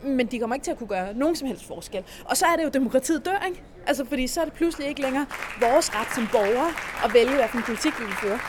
men 0.03 0.27
de 0.27 0.39
kommer 0.39 0.55
ikke 0.55 0.63
til 0.63 0.71
at 0.71 0.77
kunne 0.77 0.87
gøre 0.87 1.13
nogen 1.13 1.35
som 1.35 1.47
helst 1.47 1.67
forskel. 1.67 2.03
Og 2.25 2.37
så 2.37 2.45
er 2.45 2.55
det 2.55 2.63
jo, 2.63 2.69
demokratiet 2.69 3.25
dør, 3.25 3.45
ikke? 3.47 3.63
Altså, 3.87 4.05
fordi 4.05 4.27
så 4.27 4.41
er 4.41 4.45
det 4.45 4.53
pludselig 4.53 4.87
ikke 4.87 5.01
længere 5.01 5.25
vores 5.61 5.95
ret 5.95 6.15
som 6.15 6.27
borgere 6.31 6.71
at 7.05 7.13
vælge, 7.13 7.35
hvilken 7.35 7.61
politik 7.63 7.99
vi 7.99 8.05
vil 8.05 8.13
føre. 8.13 8.39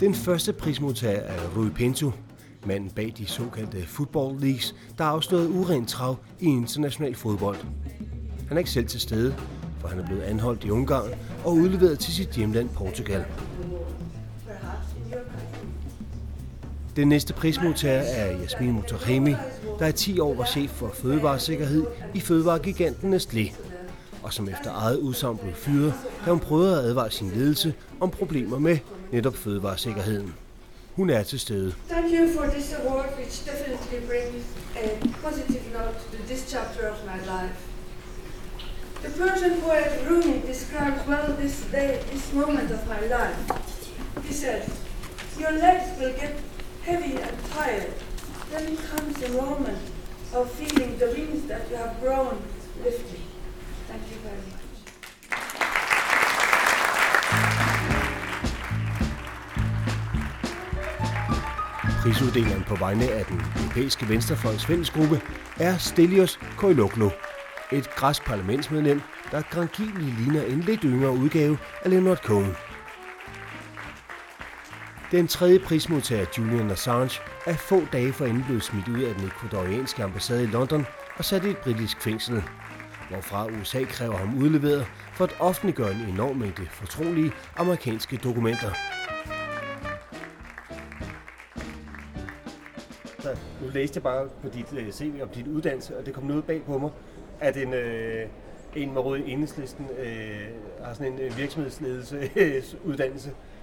Den 0.00 0.14
første 0.14 0.52
prismodtager 0.52 1.20
er 1.20 1.38
Rui 1.56 1.70
Pinto. 1.70 2.12
Manden 2.66 2.90
bag 2.90 3.14
de 3.18 3.26
såkaldte 3.26 3.86
football 3.86 4.40
leagues, 4.40 4.74
der 4.98 5.04
afslørede 5.04 5.50
urent 5.50 5.88
trav 5.88 6.16
i 6.40 6.46
international 6.46 7.14
fodbold. 7.14 7.56
Han 8.48 8.56
er 8.56 8.58
ikke 8.58 8.70
selv 8.70 8.86
til 8.86 9.00
stede, 9.00 9.34
for 9.80 9.88
han 9.88 9.98
er 9.98 10.06
blevet 10.06 10.22
anholdt 10.22 10.64
i 10.64 10.70
Ungarn 10.70 11.10
og 11.44 11.54
udleveret 11.54 11.98
til 11.98 12.12
sit 12.12 12.28
hjemland 12.28 12.68
Portugal. 12.68 13.24
Den 16.96 17.08
næste 17.08 17.32
prismodtager 17.32 18.00
er 18.00 18.40
Jasmin 18.40 18.72
Mutaremi, 18.72 19.34
der 19.78 19.86
i 19.86 19.92
10 19.92 20.20
år 20.20 20.34
var 20.34 20.44
chef 20.44 20.70
for 20.70 20.90
fødevaresikkerhed 20.94 21.86
i 22.14 22.20
fødevaregiganten 22.20 23.14
Nestlé, 23.14 23.54
og 24.22 24.32
som 24.32 24.48
efter 24.48 24.72
eget 24.74 24.96
udsagn 24.96 25.38
blev 25.38 25.54
fyret, 25.54 25.94
da 26.26 26.30
hun 26.30 26.40
prøvede 26.40 26.78
at 26.78 26.84
advare 26.84 27.10
sin 27.10 27.30
ledelse 27.30 27.74
om 28.00 28.10
problemer 28.10 28.58
med 28.58 28.78
netop 29.12 29.36
fødevaresikkerheden. 29.36 30.34
Hun 30.96 31.10
er 31.10 31.22
til 31.22 31.40
stede. 31.40 31.74
Thank 31.88 32.06
you 32.12 32.28
for 32.36 32.44
this 32.50 32.72
award, 32.72 33.08
which 33.18 33.44
definitely 33.50 34.00
brings 34.08 34.44
a 34.76 34.86
positive 35.22 35.62
note 35.72 35.98
to 36.12 36.18
this 36.28 36.50
chapter 36.52 36.82
of 36.92 36.96
my 37.04 37.18
life. 37.34 37.58
The 39.04 39.10
Persian 39.18 39.60
poet 39.60 39.88
Rumi 40.10 40.40
describes 40.52 41.00
well 41.08 41.36
this 41.42 41.66
day, 41.72 41.98
this 42.12 42.32
moment 42.32 42.70
of 42.70 42.80
my 42.94 43.02
life. 43.18 43.38
He 44.26 44.32
said, 44.32 44.62
Your 45.38 45.52
legs 45.52 45.86
will 46.00 46.14
get 46.22 46.34
heavy 46.82 47.12
and 47.26 47.36
tired. 47.54 47.92
Then 48.52 48.76
comes 48.76 49.14
the 49.24 49.32
moment 49.42 49.78
of 50.34 50.50
feeling 50.50 50.98
the 50.98 51.06
wings 51.16 51.42
that 51.48 51.62
you 51.70 51.76
have 51.76 51.94
grown 52.00 52.38
lifting. 52.84 53.24
Thank 53.88 54.02
you 54.10 54.18
very 54.22 54.36
much. 54.36 54.66
Prisuddeleren 62.02 62.64
på 62.68 62.74
vegne 62.74 63.10
af 63.10 63.24
den 63.24 63.42
europæiske 63.56 64.08
venstrefløjs 64.08 64.66
fællesgruppe 64.66 65.20
er 65.56 65.78
Stelios 65.78 66.40
Koiloglu, 66.56 67.10
et 67.72 67.90
græsk 67.90 68.24
parlamentsmedlem, 68.24 69.00
der 69.30 69.42
grangivelig 69.50 70.14
ligner 70.18 70.42
en 70.42 70.60
lidt 70.60 70.80
yngre 70.84 71.10
udgave 71.10 71.58
af 71.84 71.90
Leonard 71.90 72.18
Cohen. 72.18 72.56
Den 75.10 75.28
tredje 75.28 75.58
prismodtager, 75.58 76.26
Julian 76.38 76.70
Assange, 76.70 77.20
er 77.46 77.54
få 77.54 77.80
dage 77.92 78.12
forinden 78.12 78.44
blevet 78.44 78.62
smidt 78.62 78.88
ud 78.88 79.02
af 79.02 79.14
den 79.14 79.24
ekvadorianske 79.24 80.02
ambassade 80.02 80.42
i 80.42 80.46
London 80.46 80.86
og 81.16 81.24
sat 81.24 81.44
i 81.44 81.48
et 81.48 81.56
britisk 81.56 82.00
fængsel, 82.00 82.42
hvorfra 83.10 83.46
USA 83.46 83.84
kræver 83.84 84.16
ham 84.16 84.38
udleveret 84.38 84.86
for 85.12 85.24
at 85.24 85.36
offentliggøre 85.40 85.92
en 85.92 86.00
enorm 86.08 86.36
mængde 86.36 86.66
fortrolige 86.70 87.32
amerikanske 87.56 88.16
dokumenter. 88.16 88.70
Så 93.18 93.36
nu 93.62 93.68
læste 93.74 93.96
jeg 93.96 94.02
bare 94.02 94.28
på 94.42 94.48
dit 94.48 94.72
øh, 94.72 94.92
CV 94.92 95.22
om 95.22 95.28
dit 95.28 95.46
uddannelse, 95.46 95.98
og 95.98 96.06
det 96.06 96.14
kom 96.14 96.24
noget 96.24 96.44
bag 96.44 96.62
på 96.62 96.78
mig, 96.78 96.90
at 97.40 97.56
en, 97.56 97.74
øh, 97.74 98.28
en 98.76 98.94
med 98.94 99.02
røde 99.02 99.26
enhedslisten 99.26 99.86
øh, 99.98 100.40
har 100.84 100.94
sådan 100.94 101.12
en 101.12 101.18
øh. 101.18 101.38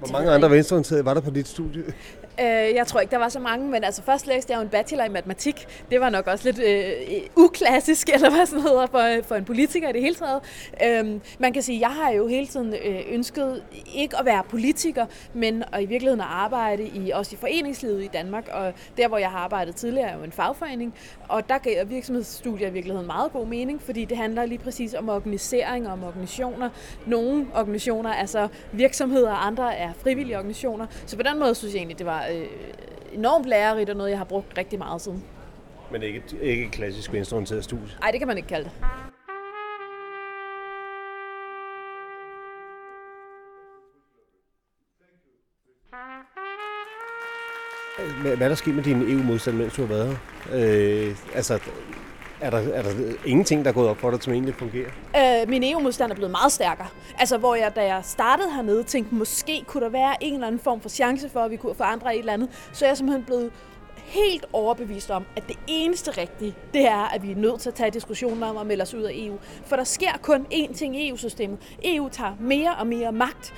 Hvor 0.00 0.12
mange 0.12 0.30
andre 0.30 0.50
venstreorienterede 0.50 1.04
var 1.04 1.14
der 1.14 1.20
på 1.20 1.30
dit 1.30 1.48
studie? 1.48 1.82
Øh, 2.40 2.74
jeg 2.74 2.86
tror 2.86 3.00
ikke, 3.00 3.10
der 3.10 3.18
var 3.18 3.28
så 3.28 3.38
mange, 3.38 3.68
men 3.68 3.84
altså 3.84 4.02
først 4.02 4.26
læste 4.26 4.52
jeg 4.52 4.58
jo 4.58 4.62
en 4.62 4.68
bachelor 4.68 5.04
i 5.04 5.08
matematik. 5.08 5.66
Det 5.90 6.00
var 6.00 6.10
nok 6.10 6.26
også 6.26 6.44
lidt 6.44 6.58
øh, 6.58 7.20
uklassisk, 7.36 8.08
eller 8.14 8.30
hvad 8.30 8.46
sådan 8.46 8.62
hedder, 8.62 8.86
for, 8.86 9.28
for 9.28 9.34
en 9.34 9.44
politiker 9.44 9.88
i 9.88 9.92
det 9.92 10.00
hele 10.00 10.14
taget. 10.14 10.40
Øh, 10.84 11.20
man 11.38 11.52
kan 11.52 11.62
sige, 11.62 11.80
jeg 11.80 11.90
har 11.90 12.10
jo 12.10 12.26
hele 12.26 12.46
tiden 12.46 12.74
øh, 12.74 13.00
ønsket 13.10 13.62
ikke 13.94 14.18
at 14.18 14.24
være 14.24 14.42
politiker, 14.48 15.06
men 15.34 15.64
at 15.72 15.82
i 15.82 15.86
virkeligheden 15.86 16.20
at 16.20 16.26
arbejde 16.30 16.86
i, 16.94 17.10
også 17.10 17.34
i 17.34 17.38
foreningslivet 17.38 18.04
i 18.04 18.08
Danmark. 18.12 18.48
Og 18.52 18.72
der, 18.96 19.08
hvor 19.08 19.18
jeg 19.18 19.30
har 19.30 19.38
arbejdet 19.38 19.76
tidligere, 19.76 20.08
er 20.08 20.16
jo 20.16 20.22
en 20.22 20.32
fagforening. 20.32 20.94
Og 21.28 21.48
der 21.48 21.58
gav 21.58 21.88
virksomhedsstudier 21.88 22.68
i 22.68 22.72
virkeligheden 22.72 23.06
meget 23.06 23.32
god 23.32 23.46
mening, 23.46 23.82
fordi 23.82 24.04
det 24.04 24.16
handler 24.16 24.46
lige 24.46 24.58
præcis 24.58 24.94
om 24.94 25.08
organisering 25.08 25.86
og 25.86 25.92
om 25.92 26.04
organisationer. 26.04 26.70
Nogle 27.06 27.46
organisationer 27.54 28.10
er 28.10 28.26
så 28.26 28.48
virksomheder, 28.72 29.30
og 29.30 29.46
andre 29.46 29.76
er 29.76 29.92
frivillige 30.02 30.36
organisationer. 30.36 30.86
Så 31.06 31.16
på 31.16 31.22
den 31.22 31.38
måde 31.38 31.54
synes 31.54 31.74
jeg 31.74 31.78
egentlig, 31.78 31.98
det 31.98 32.06
var 32.06 32.29
øh, 32.32 32.46
enormt 33.12 33.46
lærerigt 33.46 33.90
og 33.90 33.96
noget, 33.96 34.10
jeg 34.10 34.18
har 34.18 34.24
brugt 34.24 34.58
rigtig 34.58 34.78
meget 34.78 35.00
siden. 35.00 35.24
Men 35.92 36.02
ikke, 36.02 36.22
ikke 36.42 36.64
et 36.64 36.72
klassisk 36.72 37.12
venstreorienteret 37.12 37.64
studie. 37.64 37.88
Nej, 38.00 38.10
det 38.10 38.20
kan 38.20 38.28
man 38.28 38.36
ikke 38.36 38.48
kalde 38.48 38.64
det. 38.64 38.72
Hvad 48.22 48.32
er 48.32 48.48
der 48.48 48.54
sket 48.54 48.74
med 48.74 48.82
din 48.82 49.02
EU-modstand, 49.02 49.56
mens 49.56 49.74
du 49.74 49.80
har 49.80 49.88
været 49.88 50.08
her? 50.08 50.18
Øh, 50.52 51.16
altså, 51.34 51.60
er 52.40 52.50
der, 52.50 52.58
er 52.58 52.82
der 52.82 52.90
ingenting, 53.26 53.64
der 53.64 53.70
er 53.70 53.74
gået 53.74 53.88
op 53.88 53.98
for 53.98 54.10
dig, 54.10 54.22
som 54.22 54.32
egentlig 54.32 54.54
fungerer? 54.54 54.90
Øh, 55.16 55.48
min 55.48 55.62
EU-modstand 55.64 56.10
er 56.10 56.14
blevet 56.14 56.30
meget 56.30 56.52
stærkere. 56.52 56.88
Altså, 57.18 57.38
hvor 57.38 57.54
jeg, 57.54 57.76
da 57.76 57.84
jeg 57.84 58.00
startede 58.04 58.52
hernede, 58.54 58.82
tænkte, 58.82 59.14
måske 59.14 59.64
kunne 59.66 59.84
der 59.84 59.90
være 59.90 60.14
en 60.20 60.34
eller 60.34 60.46
anden 60.46 60.60
form 60.60 60.80
for 60.80 60.88
chance 60.88 61.28
for, 61.28 61.40
at 61.40 61.50
vi 61.50 61.56
kunne 61.56 61.74
forandre 61.74 62.14
et 62.14 62.18
eller 62.18 62.32
andet. 62.32 62.48
Så 62.72 62.84
jeg 62.84 62.90
er 62.90 62.94
simpelthen 62.94 63.24
blevet 63.24 63.50
helt 63.96 64.46
overbevist 64.52 65.10
om, 65.10 65.24
at 65.36 65.48
det 65.48 65.58
eneste 65.66 66.10
rigtige, 66.10 66.54
det 66.74 66.86
er, 66.86 67.14
at 67.14 67.22
vi 67.22 67.30
er 67.30 67.36
nødt 67.36 67.60
til 67.60 67.68
at 67.68 67.74
tage 67.74 67.90
diskussionen 67.90 68.42
om 68.42 68.56
at 68.56 68.66
melde 68.66 68.82
os 68.82 68.94
ud 68.94 69.02
af 69.02 69.12
EU. 69.14 69.38
For 69.66 69.76
der 69.76 69.84
sker 69.84 70.12
kun 70.22 70.46
én 70.52 70.74
ting 70.74 70.96
i 70.96 71.08
EU-systemet. 71.08 71.58
EU 71.84 72.08
tager 72.08 72.32
mere 72.40 72.74
og 72.74 72.86
mere 72.86 73.12
magt. 73.12 73.54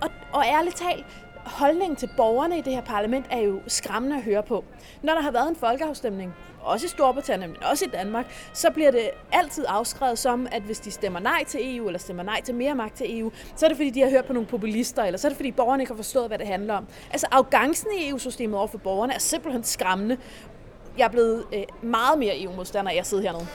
Og, 0.00 0.08
og 0.32 0.44
ærligt 0.46 0.76
talt, 0.76 1.04
holdningen 1.46 1.96
til 1.96 2.08
borgerne 2.16 2.58
i 2.58 2.60
det 2.60 2.72
her 2.72 2.82
parlament 2.82 3.26
er 3.30 3.40
jo 3.40 3.60
skræmmende 3.66 4.16
at 4.16 4.22
høre 4.22 4.42
på. 4.42 4.64
Når 5.02 5.12
der 5.12 5.20
har 5.20 5.30
været 5.30 5.48
en 5.48 5.56
folkeafstemning, 5.56 6.34
også 6.66 6.86
i 6.86 6.88
Storbritannien, 6.88 7.50
men 7.50 7.62
også 7.62 7.84
i 7.84 7.88
Danmark, 7.88 8.26
så 8.52 8.70
bliver 8.70 8.90
det 8.90 9.10
altid 9.32 9.64
afskrevet 9.68 10.18
som, 10.18 10.46
at 10.52 10.62
hvis 10.62 10.80
de 10.80 10.90
stemmer 10.90 11.20
nej 11.20 11.44
til 11.46 11.76
EU, 11.76 11.86
eller 11.86 11.98
stemmer 11.98 12.22
nej 12.22 12.40
til 12.42 12.54
mere 12.54 12.74
magt 12.74 12.96
til 12.96 13.18
EU, 13.20 13.32
så 13.56 13.66
er 13.66 13.68
det 13.68 13.76
fordi, 13.76 13.90
de 13.90 14.00
har 14.00 14.10
hørt 14.10 14.24
på 14.24 14.32
nogle 14.32 14.48
populister, 14.48 15.04
eller 15.04 15.18
så 15.18 15.26
er 15.26 15.30
det 15.30 15.36
fordi, 15.36 15.50
borgerne 15.50 15.82
ikke 15.82 15.92
har 15.92 15.96
forstået, 15.96 16.28
hvad 16.28 16.38
det 16.38 16.46
handler 16.46 16.74
om. 16.74 16.86
Altså, 17.10 17.26
arrogancen 17.30 17.88
i 17.98 18.08
EU-systemet 18.08 18.58
over 18.58 18.66
for 18.66 18.78
borgerne 18.78 19.14
er 19.14 19.18
simpelthen 19.18 19.64
skræmmende. 19.64 20.16
Jeg 20.98 21.04
er 21.04 21.08
blevet 21.08 21.44
øh, 21.54 21.62
meget 21.82 22.18
mere 22.18 22.42
EU-modstander, 22.42 22.90
af 22.90 22.96
at 22.96 23.06
sidde 23.06 23.22
hernede. 23.22 23.46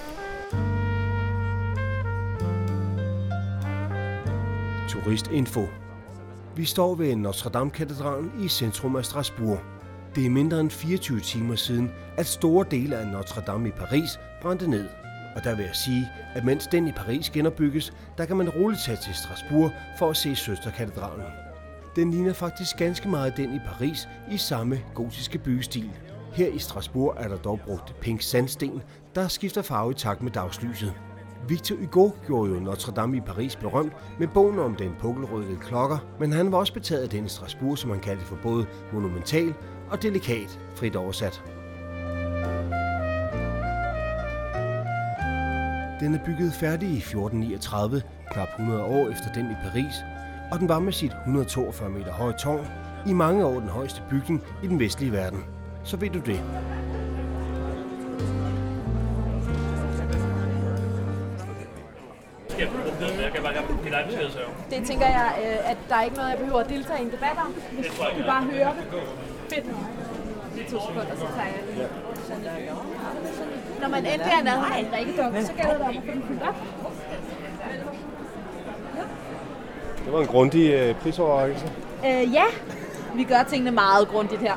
Turistinfo. 4.89 5.61
Vi 6.55 6.65
står 6.65 6.95
ved 6.95 7.15
Notre 7.15 7.49
Dame-katedralen 7.49 8.31
i 8.43 8.47
centrum 8.47 8.95
af 8.95 9.05
Strasbourg. 9.05 9.59
Det 10.15 10.25
er 10.25 10.29
mindre 10.29 10.59
end 10.59 10.69
24 10.69 11.19
timer 11.19 11.55
siden, 11.55 11.91
at 12.17 12.25
store 12.25 12.65
dele 12.71 12.97
af 12.97 13.07
Notre 13.07 13.41
Dame 13.47 13.67
i 13.67 13.71
Paris 13.71 14.19
brændte 14.41 14.69
ned. 14.69 14.89
Og 15.35 15.43
der 15.43 15.55
vil 15.55 15.65
jeg 15.65 15.75
sige, 15.75 16.09
at 16.35 16.45
mens 16.45 16.67
den 16.67 16.87
i 16.87 16.91
Paris 16.91 17.29
genopbygges, 17.29 17.93
der 18.17 18.25
kan 18.25 18.37
man 18.37 18.49
roligt 18.49 18.81
tage 18.85 18.97
til 18.97 19.15
Strasbourg 19.15 19.71
for 19.99 20.09
at 20.09 20.17
se 20.17 20.35
søsterkatedralen. 20.35 21.25
Den 21.95 22.11
ligner 22.11 22.33
faktisk 22.33 22.77
ganske 22.77 23.09
meget 23.09 23.37
den 23.37 23.55
i 23.55 23.59
Paris 23.59 24.07
i 24.31 24.37
samme 24.37 24.79
gotiske 24.93 25.37
byggestil. 25.37 25.91
Her 26.33 26.47
i 26.47 26.59
Strasbourg 26.59 27.15
er 27.17 27.27
der 27.27 27.37
dog 27.37 27.59
brugt 27.65 27.99
pink 27.99 28.21
sandsten, 28.21 28.81
der 29.15 29.27
skifter 29.27 29.61
farve 29.61 29.91
i 29.91 29.93
takt 29.93 30.21
med 30.21 30.31
dagslyset. 30.31 30.93
Victor 31.47 31.75
Hugo 31.75 32.09
gjorde 32.27 32.53
jo 32.53 32.59
Notre 32.59 32.93
Dame 32.93 33.17
i 33.17 33.21
Paris 33.21 33.55
berømt 33.55 33.93
med 34.19 34.27
bogen 34.27 34.59
om 34.59 34.75
den 34.75 34.91
pukkelrøde 34.99 35.57
klokker, 35.61 35.97
men 36.19 36.31
han 36.31 36.51
var 36.51 36.57
også 36.57 36.73
betaget 36.73 37.03
af 37.03 37.09
den 37.09 37.25
i 37.25 37.29
Strasbourg, 37.29 37.77
som 37.77 37.91
han 37.91 37.99
kaldte 37.99 38.25
for 38.25 38.37
både 38.43 38.65
monumental 38.93 39.53
og 39.91 40.01
delikat, 40.01 40.59
frit 40.75 40.95
oversat. 40.95 41.43
Den 45.99 46.13
er 46.13 46.19
bygget 46.25 46.53
færdig 46.53 46.89
i 46.89 46.97
1439, 46.97 48.01
knap 48.31 48.47
100 48.59 48.83
år 48.83 49.09
efter 49.09 49.33
den 49.33 49.51
i 49.51 49.55
Paris, 49.63 49.95
og 50.51 50.59
den 50.59 50.69
var 50.69 50.79
med 50.79 50.93
sit 50.93 51.11
142 51.11 51.89
meter 51.89 52.11
høje 52.11 52.33
tårn 52.33 52.67
i 53.07 53.13
mange 53.13 53.45
år 53.45 53.59
den 53.59 53.69
højeste 53.69 54.01
bygning 54.09 54.43
i 54.63 54.67
den 54.67 54.79
vestlige 54.79 55.11
verden. 55.11 55.45
Så 55.83 55.97
ved 55.97 56.09
du 56.09 56.19
det. 56.19 56.43
Det 64.69 64.87
tænker 64.87 65.07
jeg, 65.07 65.33
øh, 65.43 65.71
at 65.71 65.77
der 65.89 65.95
er 65.95 66.03
ikke 66.03 66.15
noget, 66.15 66.29
jeg 66.29 66.37
behøver 66.37 66.59
at 66.59 66.69
deltage 66.69 66.99
i 66.99 67.05
en 67.05 67.11
debat 67.11 67.37
om. 67.45 67.55
Hvis 67.71 67.87
du 67.87 68.23
bare 68.25 68.43
hører 68.43 68.73
det. 68.73 69.30
Fedt. 69.55 69.65
Lige 70.55 70.69
to 70.69 70.79
sekunder, 70.79 71.15
så 71.15 71.27
tager 71.35 71.47
jeg 71.47 71.63
lige. 71.75 71.87
Når 73.81 73.87
man 73.87 74.05
endelig 74.05 74.33
er 74.39 74.43
nede 74.43 74.65
af 74.73 74.79
en 74.79 74.87
drikkedunk, 74.91 75.45
så 75.45 75.53
gælder 75.53 75.73
det 75.73 75.81
om 75.81 75.97
at 75.97 76.03
få 76.05 76.11
den 76.11 76.23
fyldt 76.27 76.43
op. 76.43 76.55
Det 80.05 80.13
var 80.13 80.21
en 80.21 80.27
grundig 80.27 80.71
øh, 80.73 80.95
prisoverrækkelse. 80.95 81.71
Øh, 82.05 82.33
ja, 82.33 82.43
vi 83.15 83.23
gør 83.23 83.43
tingene 83.43 83.71
meget 83.71 84.07
grundigt 84.07 84.41
her. 84.41 84.55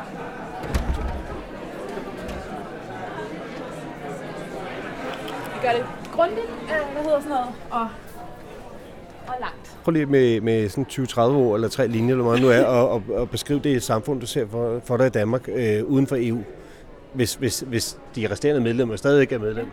Vi 5.54 5.66
gør 5.66 5.72
det 5.72 5.86
grundigt, 6.12 6.50
øh, 6.62 6.92
hvad 6.92 7.02
hedder 7.02 7.20
sådan 7.20 7.30
noget, 7.30 7.48
og. 7.70 7.88
Prøv 9.84 9.92
lige 9.92 10.06
med, 10.06 10.40
med 10.40 10.68
sådan 10.68 10.86
20-30 10.90 11.20
ord 11.20 11.54
eller 11.56 11.68
tre 11.68 11.88
linjer, 11.88 12.14
eller 12.14 12.28
hvad 12.28 12.40
nu 12.40 12.48
er, 12.48 12.64
og, 12.78 12.88
og, 12.90 13.02
og 13.08 13.30
beskriv 13.30 13.60
det 13.60 13.82
samfund, 13.82 14.20
du 14.20 14.26
ser 14.26 14.46
for, 14.50 14.80
for 14.84 14.96
dig 14.96 15.06
i 15.06 15.10
Danmark 15.10 15.48
øh, 15.48 15.84
uden 15.84 16.06
for 16.06 16.16
EU, 16.18 16.38
hvis, 17.14 17.34
hvis, 17.34 17.60
hvis 17.60 17.98
de 18.16 18.30
resterende 18.30 18.60
medlemmer 18.60 18.96
stadig 18.96 19.22
ikke 19.22 19.34
er 19.34 19.38
medlem. 19.38 19.70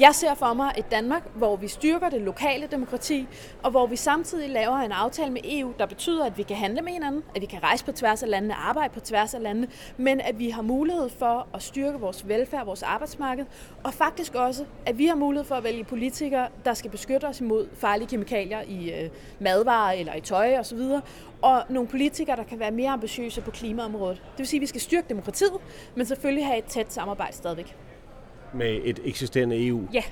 Jeg 0.00 0.14
ser 0.14 0.34
for 0.34 0.54
mig 0.54 0.72
et 0.78 0.90
Danmark, 0.90 1.22
hvor 1.34 1.56
vi 1.56 1.68
styrker 1.68 2.08
det 2.08 2.20
lokale 2.20 2.68
demokrati, 2.70 3.26
og 3.62 3.70
hvor 3.70 3.86
vi 3.86 3.96
samtidig 3.96 4.50
laver 4.50 4.76
en 4.76 4.92
aftale 4.92 5.32
med 5.32 5.40
EU, 5.44 5.72
der 5.78 5.86
betyder, 5.86 6.24
at 6.24 6.38
vi 6.38 6.42
kan 6.42 6.56
handle 6.56 6.82
med 6.82 6.92
hinanden, 6.92 7.22
at 7.34 7.40
vi 7.40 7.46
kan 7.46 7.62
rejse 7.62 7.84
på 7.84 7.92
tværs 7.92 8.22
af 8.22 8.30
landene, 8.30 8.54
arbejde 8.54 8.94
på 8.94 9.00
tværs 9.00 9.34
af 9.34 9.42
landene, 9.42 9.68
men 9.96 10.20
at 10.20 10.38
vi 10.38 10.50
har 10.50 10.62
mulighed 10.62 11.08
for 11.18 11.46
at 11.54 11.62
styrke 11.62 12.00
vores 12.00 12.28
velfærd, 12.28 12.64
vores 12.64 12.82
arbejdsmarked, 12.82 13.44
og 13.84 13.94
faktisk 13.94 14.34
også, 14.34 14.64
at 14.86 14.98
vi 14.98 15.06
har 15.06 15.14
mulighed 15.14 15.44
for 15.44 15.54
at 15.54 15.64
vælge 15.64 15.84
politikere, 15.84 16.48
der 16.64 16.74
skal 16.74 16.90
beskytte 16.90 17.24
os 17.24 17.40
imod 17.40 17.66
farlige 17.74 18.08
kemikalier 18.08 18.60
i 18.68 18.92
øh, 18.92 19.10
madvarer 19.40 19.92
eller 19.92 20.14
i 20.14 20.20
tøj 20.20 20.58
osv., 20.58 20.78
og 20.78 21.00
nogle 21.68 21.88
politikere, 21.88 22.36
der 22.36 22.44
kan 22.44 22.58
være 22.58 22.70
mere 22.70 22.90
ambitiøse 22.90 23.40
på 23.40 23.50
klimaområdet. 23.50 24.16
Det 24.16 24.38
vil 24.38 24.46
sige, 24.46 24.58
at 24.58 24.62
vi 24.62 24.66
skal 24.66 24.80
styrke 24.80 25.08
demokratiet, 25.08 25.52
men 25.94 26.06
selvfølgelig 26.06 26.46
have 26.46 26.58
et 26.58 26.64
tæt 26.64 26.92
samarbejde 26.92 27.32
stadigvæk 27.36 27.76
med 28.54 28.80
et 28.84 29.00
eksisterende 29.04 29.66
EU. 29.66 29.88
Ja, 29.92 30.02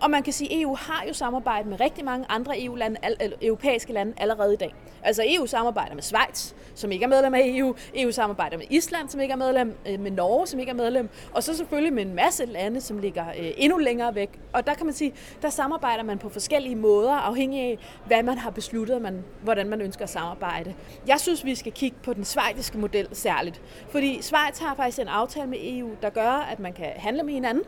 og 0.00 0.10
man 0.10 0.22
kan 0.22 0.32
sige, 0.32 0.52
at 0.54 0.60
EU 0.62 0.74
har 0.74 1.04
jo 1.08 1.14
samarbejdet 1.14 1.70
med 1.70 1.80
rigtig 1.80 2.04
mange 2.04 2.26
andre 2.28 2.64
EU-lande, 2.64 2.98
europæiske 3.42 3.92
lande 3.92 4.12
allerede 4.16 4.52
i 4.52 4.56
dag. 4.56 4.74
Altså 5.02 5.22
EU 5.26 5.46
samarbejder 5.46 5.94
med 5.94 6.02
Schweiz, 6.02 6.52
som 6.74 6.92
ikke 6.92 7.04
er 7.04 7.08
medlem 7.08 7.34
af 7.34 7.42
EU. 7.44 7.74
EU 7.94 8.12
samarbejder 8.12 8.56
med 8.58 8.66
Island, 8.70 9.08
som 9.08 9.20
ikke 9.20 9.32
er 9.32 9.36
medlem. 9.36 9.76
Øh, 9.88 10.00
med 10.00 10.10
Norge, 10.10 10.46
som 10.46 10.60
ikke 10.60 10.70
er 10.70 10.74
medlem. 10.74 11.08
Og 11.32 11.42
så 11.42 11.56
selvfølgelig 11.56 11.92
med 11.92 12.02
en 12.02 12.14
masse 12.14 12.44
lande, 12.44 12.80
som 12.80 12.98
ligger 12.98 13.24
øh, 13.28 13.50
endnu 13.56 13.78
længere 13.78 14.14
væk. 14.14 14.40
Og 14.52 14.66
der 14.66 14.74
kan 14.74 14.86
man 14.86 14.94
sige, 14.94 15.12
der 15.42 15.50
samarbejder 15.50 16.02
man 16.02 16.18
på 16.18 16.28
forskellige 16.28 16.76
måder, 16.76 17.12
afhængig 17.12 17.60
af, 17.60 17.78
hvad 18.06 18.22
man 18.22 18.38
har 18.38 18.50
besluttet, 18.50 19.02
man, 19.02 19.24
hvordan 19.42 19.68
man 19.68 19.80
ønsker 19.80 20.02
at 20.02 20.10
samarbejde. 20.10 20.74
Jeg 21.06 21.20
synes, 21.20 21.44
vi 21.44 21.54
skal 21.54 21.72
kigge 21.72 21.96
på 22.02 22.12
den 22.12 22.24
svejtiske 22.24 22.78
model 22.78 23.08
særligt. 23.12 23.62
Fordi 23.90 24.22
Schweiz 24.22 24.58
har 24.58 24.74
faktisk 24.74 24.98
en 24.98 25.08
aftale 25.08 25.46
med 25.46 25.58
EU, 25.62 25.90
der 26.02 26.10
gør, 26.10 26.46
at 26.50 26.60
man 26.60 26.72
kan 26.72 26.92
handle 26.96 27.22
med 27.22 27.34
hinanden. 27.34 27.64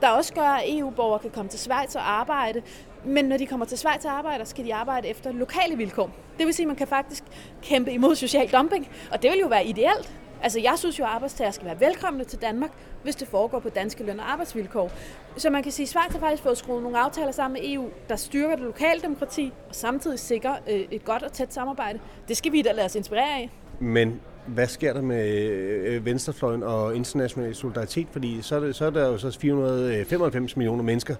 Der 0.00 0.08
også 0.08 0.34
gør, 0.34 0.42
at 0.42 0.78
EU-borgere 0.78 1.18
kan 1.18 1.30
komme 1.30 1.48
til 1.52 1.60
Schweiz 1.60 1.94
og 1.94 2.10
arbejde, 2.10 2.62
men 3.04 3.24
når 3.24 3.36
de 3.36 3.46
kommer 3.46 3.66
til 3.66 3.78
Schweiz 3.78 4.04
og 4.04 4.12
arbejder, 4.12 4.44
skal 4.44 4.64
de 4.64 4.74
arbejde 4.74 5.08
efter 5.08 5.32
lokale 5.32 5.76
vilkår. 5.76 6.10
Det 6.38 6.46
vil 6.46 6.54
sige, 6.54 6.64
at 6.64 6.68
man 6.68 6.76
kan 6.76 6.86
faktisk 6.86 7.24
kæmpe 7.62 7.92
imod 7.92 8.14
social 8.14 8.48
dumping, 8.48 8.88
og 9.12 9.22
det 9.22 9.30
vil 9.30 9.38
jo 9.40 9.46
være 9.46 9.66
ideelt. 9.66 10.12
Altså, 10.42 10.60
jeg 10.60 10.74
synes 10.76 10.98
jo, 10.98 11.04
at 11.04 11.10
arbejdstager 11.10 11.50
skal 11.50 11.66
være 11.66 11.80
velkomne 11.80 12.24
til 12.24 12.42
Danmark, 12.42 12.70
hvis 13.02 13.16
det 13.16 13.28
foregår 13.28 13.58
på 13.58 13.68
danske 13.68 14.04
løn- 14.04 14.20
og 14.20 14.32
arbejdsvilkår. 14.32 14.90
Så 15.36 15.50
man 15.50 15.62
kan 15.62 15.72
sige, 15.72 15.84
at 15.84 15.88
Schweiz 15.88 16.12
har 16.12 16.20
faktisk 16.20 16.42
fået 16.42 16.58
skruet 16.58 16.82
nogle 16.82 16.98
aftaler 16.98 17.30
sammen 17.32 17.62
med 17.62 17.72
EU, 17.72 17.88
der 18.08 18.16
styrker 18.16 18.56
det 18.56 18.64
lokale 18.64 19.00
demokrati 19.00 19.52
og 19.68 19.74
samtidig 19.74 20.18
sikrer 20.18 20.56
øh, 20.68 20.80
et 20.90 21.04
godt 21.04 21.22
og 21.22 21.32
tæt 21.32 21.54
samarbejde. 21.54 21.98
Det 22.28 22.36
skal 22.36 22.52
vi 22.52 22.62
da 22.62 22.72
lade 22.72 22.84
os 22.84 22.94
inspirere 22.94 23.34
af. 23.34 23.50
Men 23.80 24.20
hvad 24.46 24.66
sker 24.66 24.92
der 24.92 25.02
med 25.02 25.38
øh, 25.38 25.94
øh, 25.94 26.04
venstrefløjen 26.04 26.62
og 26.62 26.96
international 26.96 27.54
solidaritet? 27.54 28.06
Fordi 28.12 28.42
så 28.42 28.56
er, 28.56 28.60
det, 28.60 28.76
så 28.76 28.86
er 28.86 28.90
der 28.90 29.08
jo 29.08 29.18
så 29.18 29.38
495 29.38 30.52
øh, 30.52 30.58
millioner 30.58 30.82
mennesker, 30.82 31.14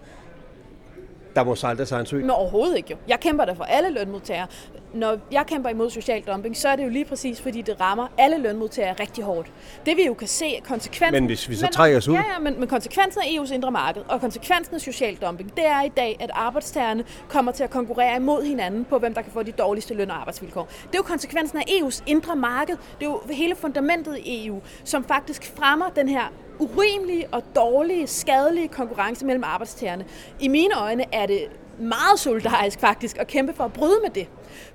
der 1.37 1.45
må 1.45 1.55
sejle 1.55 1.77
deres 1.77 1.93
egen 1.93 2.07
sø. 2.07 2.17
Men 2.17 2.31
overhovedet 2.31 2.77
ikke 2.77 2.91
jo. 2.91 2.97
Jeg 3.09 3.21
kæmper 3.21 3.45
der 3.45 3.55
for 3.55 3.65
alle 3.65 3.91
lønmodtagere. 3.91 4.47
Når 4.95 5.17
jeg 5.33 5.47
kæmper 5.47 5.71
imod 5.71 5.91
social 5.91 6.23
dumping, 6.23 6.57
så 6.57 6.69
er 6.69 6.77
det 6.77 6.85
jo 6.85 6.89
lige 6.89 7.05
præcis, 7.05 7.41
fordi 7.41 7.63
det 7.63 7.81
rammer 7.81 8.07
alle 8.19 8.39
lønmodtagere 8.39 8.95
rigtig 9.01 9.25
hårdt. 9.25 9.53
Det 9.87 9.97
vi 9.97 10.07
jo 10.07 10.15
kan 10.15 10.29
se 10.29 10.61
konsekvensen... 10.65 11.23
Men 11.23 11.27
hvis 11.27 11.49
vi 11.49 11.57
så 11.57 11.67
trækker 11.73 11.99
os 11.99 12.09
ud... 12.09 12.15
Ja, 12.15 12.23
ja, 12.35 12.39
men, 12.39 12.61
men 12.61 12.69
konsekvensen 12.69 13.23
af 13.23 13.27
EU's 13.27 13.55
indre 13.55 13.71
marked 13.71 14.03
og 14.09 14.21
konsekvensen 14.21 14.75
af 14.75 14.81
social 14.81 15.15
dumping, 15.17 15.57
det 15.57 15.67
er 15.67 15.83
i 15.83 15.89
dag, 15.89 16.17
at 16.21 16.31
arbejdstagerne 16.35 17.05
kommer 17.29 17.53
til 17.53 17.65
at 17.65 17.71
konkurrere 17.71 18.17
imod 18.17 18.45
hinanden 18.45 18.85
på, 18.85 18.99
hvem 18.99 19.15
der 19.15 19.23
kan 19.23 19.33
få 19.33 19.43
de 19.43 19.53
dårligste 19.53 19.95
løn- 19.95 20.11
og 20.11 20.17
arbejdsvilkår. 20.17 20.69
Det 20.83 20.95
er 20.95 20.99
jo 20.99 21.03
konsekvensen 21.03 21.59
af 21.59 21.63
EU's 21.63 22.03
indre 22.07 22.37
marked. 22.37 22.77
Det 23.01 23.07
er 23.07 23.11
jo 23.11 23.21
hele 23.31 23.55
fundamentet 23.55 24.19
i 24.19 24.47
EU, 24.47 24.61
som 24.85 25.05
faktisk 25.05 25.53
fremmer 25.57 25.89
den 25.89 26.09
her 26.09 26.33
urimelige 26.63 27.29
og 27.33 27.43
dårlige, 27.57 28.07
skadelige 28.07 28.69
konkurrence 28.69 29.27
mellem 29.27 29.45
arbejdstagerne. 29.45 30.05
I 30.41 30.49
mine 30.49 30.81
øjne 30.81 31.05
er 31.13 31.27
det 31.27 31.49
meget 31.79 32.19
solidarisk 32.19 32.81
faktisk 32.81 33.19
at 33.19 33.27
kæmpe 33.27 33.53
for 33.53 33.65
at 33.65 33.73
bryde 33.73 33.99
med 34.03 34.11
det. 34.11 34.29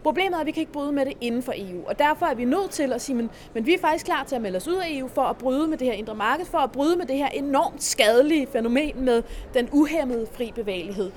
Problemet 0.03 0.35
er, 0.35 0.39
at 0.39 0.45
vi 0.45 0.51
kan 0.51 0.61
ikke 0.61 0.71
bryde 0.71 0.91
med 0.91 1.05
det 1.05 1.13
inden 1.21 1.43
for 1.43 1.53
EU, 1.55 1.87
og 1.87 1.99
derfor 1.99 2.25
er 2.25 2.35
vi 2.35 2.45
nødt 2.45 2.71
til 2.71 2.93
at 2.93 3.01
sige, 3.01 3.15
men, 3.15 3.29
men 3.53 3.65
vi 3.65 3.73
er 3.73 3.79
faktisk 3.79 4.05
klar 4.05 4.23
til 4.23 4.35
at 4.35 4.41
melde 4.41 4.57
os 4.57 4.67
ud 4.67 4.75
af 4.75 4.87
EU 4.89 5.07
for 5.07 5.21
at 5.21 5.37
bryde 5.37 5.67
med 5.67 5.77
det 5.77 5.87
her 5.87 5.93
indre 5.93 6.15
marked, 6.15 6.45
for 6.45 6.57
at 6.57 6.71
bryde 6.71 6.95
med 6.95 7.05
det 7.05 7.17
her 7.17 7.27
enormt 7.27 7.83
skadelige 7.83 8.47
fænomen 8.47 9.05
med 9.05 9.23
den 9.53 9.69
uhæmmede 9.71 10.27
fri 10.33 10.51
bevægelighed. 10.55 11.11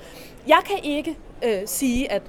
Jeg 0.47 0.59
kan 0.65 0.77
ikke 0.83 1.17
øh, 1.45 1.61
sige, 1.65 2.11
at 2.11 2.21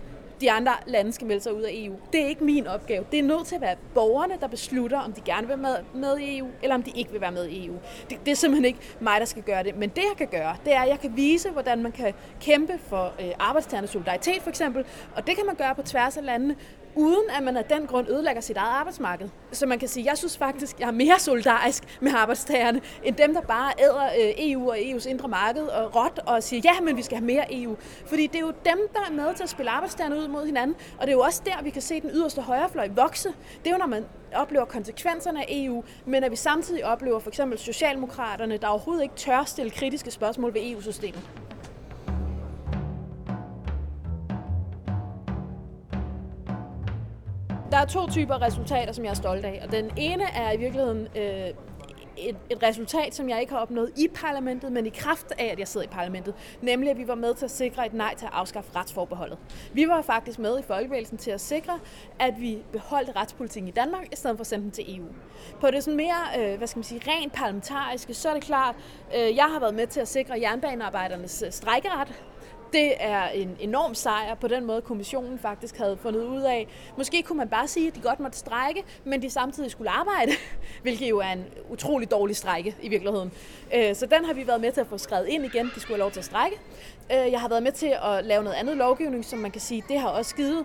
de 0.43 0.51
andre 0.51 0.73
lande 0.87 1.13
skal 1.13 1.27
melde 1.27 1.43
sig 1.43 1.55
ud 1.55 1.63
af 1.63 1.71
EU. 1.75 1.97
Det 2.13 2.23
er 2.23 2.27
ikke 2.27 2.45
min 2.45 2.67
opgave. 2.67 3.05
Det 3.13 3.19
er 3.19 3.23
nødt 3.23 3.47
til 3.47 3.55
at 3.55 3.61
være 3.61 3.77
borgerne, 3.95 4.35
der 4.41 4.47
beslutter, 4.47 5.01
om 5.01 5.13
de 5.13 5.21
gerne 5.21 5.47
vil 5.47 5.63
være 5.63 5.83
med, 5.93 6.01
med 6.01 6.19
i 6.19 6.39
EU, 6.39 6.49
eller 6.63 6.75
om 6.75 6.83
de 6.83 6.91
ikke 6.95 7.13
vil 7.13 7.21
være 7.21 7.33
med 7.33 7.49
i 7.49 7.67
EU. 7.67 7.75
Det, 8.11 8.19
det 8.25 8.31
er 8.31 8.37
simpelthen 8.37 8.65
ikke 8.65 8.79
mig, 9.01 9.21
der 9.21 9.27
skal 9.27 9.43
gøre 9.43 9.63
det. 9.63 9.77
Men 9.77 9.89
det, 9.89 10.03
jeg 10.09 10.17
kan 10.19 10.41
gøre, 10.41 10.57
det 10.65 10.75
er, 10.75 10.81
at 10.81 10.89
jeg 10.89 11.01
kan 11.01 11.17
vise, 11.17 11.51
hvordan 11.51 11.83
man 11.83 11.93
kan 11.93 12.15
kæmpe 12.41 12.79
for 12.79 13.13
øh, 13.21 13.31
arbejdstagernes 13.39 13.91
solidaritet, 13.91 14.43
for 14.43 14.51
eksempel. 14.51 14.85
Og 15.17 15.27
det 15.27 15.37
kan 15.37 15.47
man 15.47 15.55
gøre 15.55 15.75
på 15.75 15.83
tværs 15.83 16.17
af 16.17 16.25
landene, 16.25 16.57
uden 16.97 17.31
at 17.39 17.43
man 17.43 17.57
af 17.57 17.65
den 17.65 17.87
grund 17.87 18.09
ødelægger 18.09 18.41
sit 18.41 18.57
eget 18.57 18.79
arbejdsmarked. 18.79 19.29
Så 19.53 19.67
man 19.67 19.79
kan 19.79 19.89
sige, 19.89 20.07
jeg 20.07 20.19
synes 20.19 20.39
faktisk, 20.39 20.81
jeg 20.81 20.87
er 20.87 20.93
mere 20.93 21.19
solidarisk 21.19 21.83
med 22.01 22.13
arbejdstagerne, 22.15 22.81
end 23.05 23.17
dem, 23.17 23.35
der 23.35 23.41
bare 23.41 23.73
æder 23.79 24.05
øh, 24.05 24.33
EU 24.39 24.71
og 24.71 24.77
EU's 24.77 25.09
indre 25.09 25.29
marked 25.29 25.63
og 25.63 25.97
råt 25.97 26.21
og 26.27 26.43
siger, 26.43 26.61
ja, 26.65 26.81
men 26.81 26.97
vi 26.97 27.03
skal 27.03 27.17
have 27.19 27.27
mere 27.27 27.63
EU. 27.63 27.77
Fordi 28.07 28.27
det 28.27 28.37
er 28.37 28.41
jo 28.41 28.53
dem, 28.65 28.89
der 28.93 29.01
er 29.09 29.13
med 29.13 29.35
til 29.35 29.43
at 29.43 29.51
spille 29.51 29.71
arbejdstagerne 29.71 30.17
ud 30.17 30.29
mod 30.29 30.47
hinanden, 30.47 30.77
og 30.99 31.07
det 31.07 31.09
er 31.09 31.17
jo 31.17 31.21
også 31.21 31.43
der, 31.45 31.63
vi 31.63 31.71
kan 31.71 31.83
se 31.83 32.01
den 32.01 32.11
yderste 32.11 32.41
højrefløj 32.41 32.89
vokse. 32.97 33.29
Det 33.65 33.67
er 33.67 33.71
jo, 33.71 33.79
når 33.79 33.87
man 33.87 34.05
oplever 34.35 34.65
konsekvenserne 34.65 35.41
af 35.41 35.47
EU, 35.51 35.85
men 36.07 36.25
at 36.25 36.31
vi 36.31 36.37
samtidig 36.37 36.85
oplever 36.85 37.19
for 37.19 37.31
eksempel 37.31 37.59
Socialdemokraterne, 37.59 38.57
der 38.57 38.67
overhovedet 38.67 39.03
ikke 39.03 39.15
tør 39.15 39.45
stille 39.47 39.71
kritiske 39.71 40.11
spørgsmål 40.11 40.55
ved 40.55 40.61
EU-systemet. 40.65 41.21
Der 47.73 47.79
er 47.79 47.85
to 47.85 48.07
typer 48.07 48.43
resultater, 48.43 48.93
som 48.93 49.05
jeg 49.05 49.11
er 49.11 49.15
stolt 49.15 49.45
af, 49.45 49.61
og 49.65 49.73
den 49.73 49.91
ene 49.97 50.25
er 50.25 50.53
i 50.53 50.57
virkeligheden 50.57 51.09
øh, 51.17 51.49
et, 52.17 52.37
et 52.51 52.63
resultat, 52.63 53.15
som 53.15 53.29
jeg 53.29 53.41
ikke 53.41 53.53
har 53.53 53.61
opnået 53.61 53.91
i 53.99 54.09
parlamentet, 54.15 54.73
men 54.73 54.87
i 54.87 54.89
kraft 54.89 55.33
af, 55.39 55.45
at 55.53 55.59
jeg 55.59 55.69
sidder 55.69 55.87
i 55.87 55.91
parlamentet, 55.91 56.35
nemlig 56.61 56.91
at 56.91 56.99
vi 56.99 57.09
var 57.09 57.15
med 57.15 57.35
til 57.35 57.45
at 57.45 57.51
sikre 57.51 57.87
et 57.87 57.95
nej 57.95 58.15
til 58.15 58.27
at 58.27 58.33
afskaffe 58.35 58.71
retsforbeholdet. 58.77 59.39
Vi 59.73 59.89
var 59.89 60.03
faktisk 60.03 60.39
med 60.39 60.59
i 60.59 60.63
folkevægelsen 60.63 61.19
til 61.19 61.31
at 61.31 61.41
sikre, 61.41 61.79
at 62.19 62.35
vi 62.41 62.59
beholdt 62.73 63.17
retspolitikken 63.17 63.69
i 63.69 63.73
Danmark, 63.73 64.13
i 64.13 64.17
stedet 64.17 64.37
for 64.37 64.43
at 64.43 64.47
sende 64.47 64.65
den 64.65 64.73
til 64.73 64.97
EU. 64.97 65.07
På 65.61 65.71
det 65.71 65.85
sådan 65.85 65.97
mere, 65.97 66.17
øh, 66.39 66.59
hvad 66.59 66.67
skal 66.67 66.79
man 66.79 66.85
sige, 66.85 67.01
rent 67.07 67.33
parlamentariske, 67.33 68.15
så 68.15 68.29
er 68.29 68.35
det 68.35 68.43
klart, 68.43 68.75
øh, 69.17 69.37
jeg 69.37 69.47
har 69.53 69.61
været 69.61 69.75
med 69.75 69.87
til 69.87 70.01
at 70.01 70.09
sikre 70.09 70.41
jernbanearbejdernes 70.41 71.43
øh, 71.47 71.53
strejkeret. 71.53 72.09
strækkeret, 72.09 72.32
det 72.73 72.93
er 72.99 73.29
en 73.29 73.57
enorm 73.61 73.95
sejr 73.95 74.35
på 74.35 74.49
den 74.49 74.65
måde, 74.65 74.81
kommissionen 74.81 75.39
faktisk 75.39 75.79
havde 75.79 75.97
fundet 75.97 76.25
ud 76.25 76.43
af. 76.43 76.69
Måske 76.97 77.23
kunne 77.23 77.39
man 77.39 77.49
bare 77.49 77.69
sige, 77.69 77.89
at 77.89 77.95
de 77.95 78.01
godt 78.01 78.21
måtte 78.21 78.39
strække, 78.39 78.85
men 79.05 79.23
de 79.23 79.31
samtidig 79.31 79.71
skulle 79.71 79.91
arbejde, 79.91 80.33
hvilket 80.83 81.11
jo 81.11 81.19
er 81.19 81.33
en 81.33 81.45
utrolig 81.71 82.11
dårlig 82.11 82.37
strække 82.37 82.77
i 82.83 82.89
virkeligheden. 82.89 83.33
Øh, 83.75 83.95
så 83.95 84.07
den 84.07 84.25
har 84.25 84.33
vi 84.33 84.47
været 84.47 84.61
med 84.61 84.73
til 84.73 84.81
at 84.81 84.87
få 84.87 84.99
skrevet 84.99 85.29
ind 85.29 85.45
igen. 85.45 85.71
De 85.75 85.81
skulle 85.81 85.95
have 85.95 86.05
lov 86.05 86.11
til 86.11 86.21
at 86.21 86.25
strække. 86.25 86.57
Øh, 87.13 87.33
jeg 87.33 87.41
har 87.41 87.49
været 87.49 87.63
med 87.63 87.73
til 87.73 87.95
at 88.03 88.25
lave 88.25 88.43
noget 88.43 88.57
andet 88.57 88.77
lovgivning, 88.77 89.25
som 89.25 89.39
man 89.39 89.51
kan 89.51 89.61
sige, 89.61 89.85
det 89.89 89.99
har 89.99 90.09
også 90.09 90.37
givet 90.37 90.65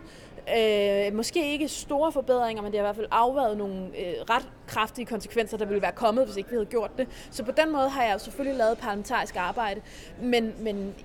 Øh, 0.57 1.13
måske 1.13 1.51
ikke 1.51 1.67
store 1.67 2.11
forbedringer, 2.11 2.63
men 2.63 2.71
det 2.71 2.79
har 2.79 2.85
i 2.85 2.87
hvert 2.87 2.95
fald 2.95 3.07
afværet 3.11 3.57
nogle 3.57 3.75
øh, 3.75 4.13
ret 4.29 4.49
kraftige 4.67 5.05
konsekvenser, 5.05 5.57
der 5.57 5.65
ville 5.65 5.81
være 5.81 5.91
kommet, 5.91 6.25
hvis 6.25 6.37
ikke 6.37 6.49
vi 6.49 6.55
havde 6.55 6.65
gjort 6.65 6.97
det. 6.97 7.07
Så 7.31 7.43
på 7.43 7.51
den 7.51 7.71
måde 7.71 7.89
har 7.89 8.03
jeg 8.03 8.21
selvfølgelig 8.21 8.57
lavet 8.57 8.77
parlamentarisk 8.77 9.35
arbejde, 9.35 9.81
men, 10.21 10.53
men 10.59 10.95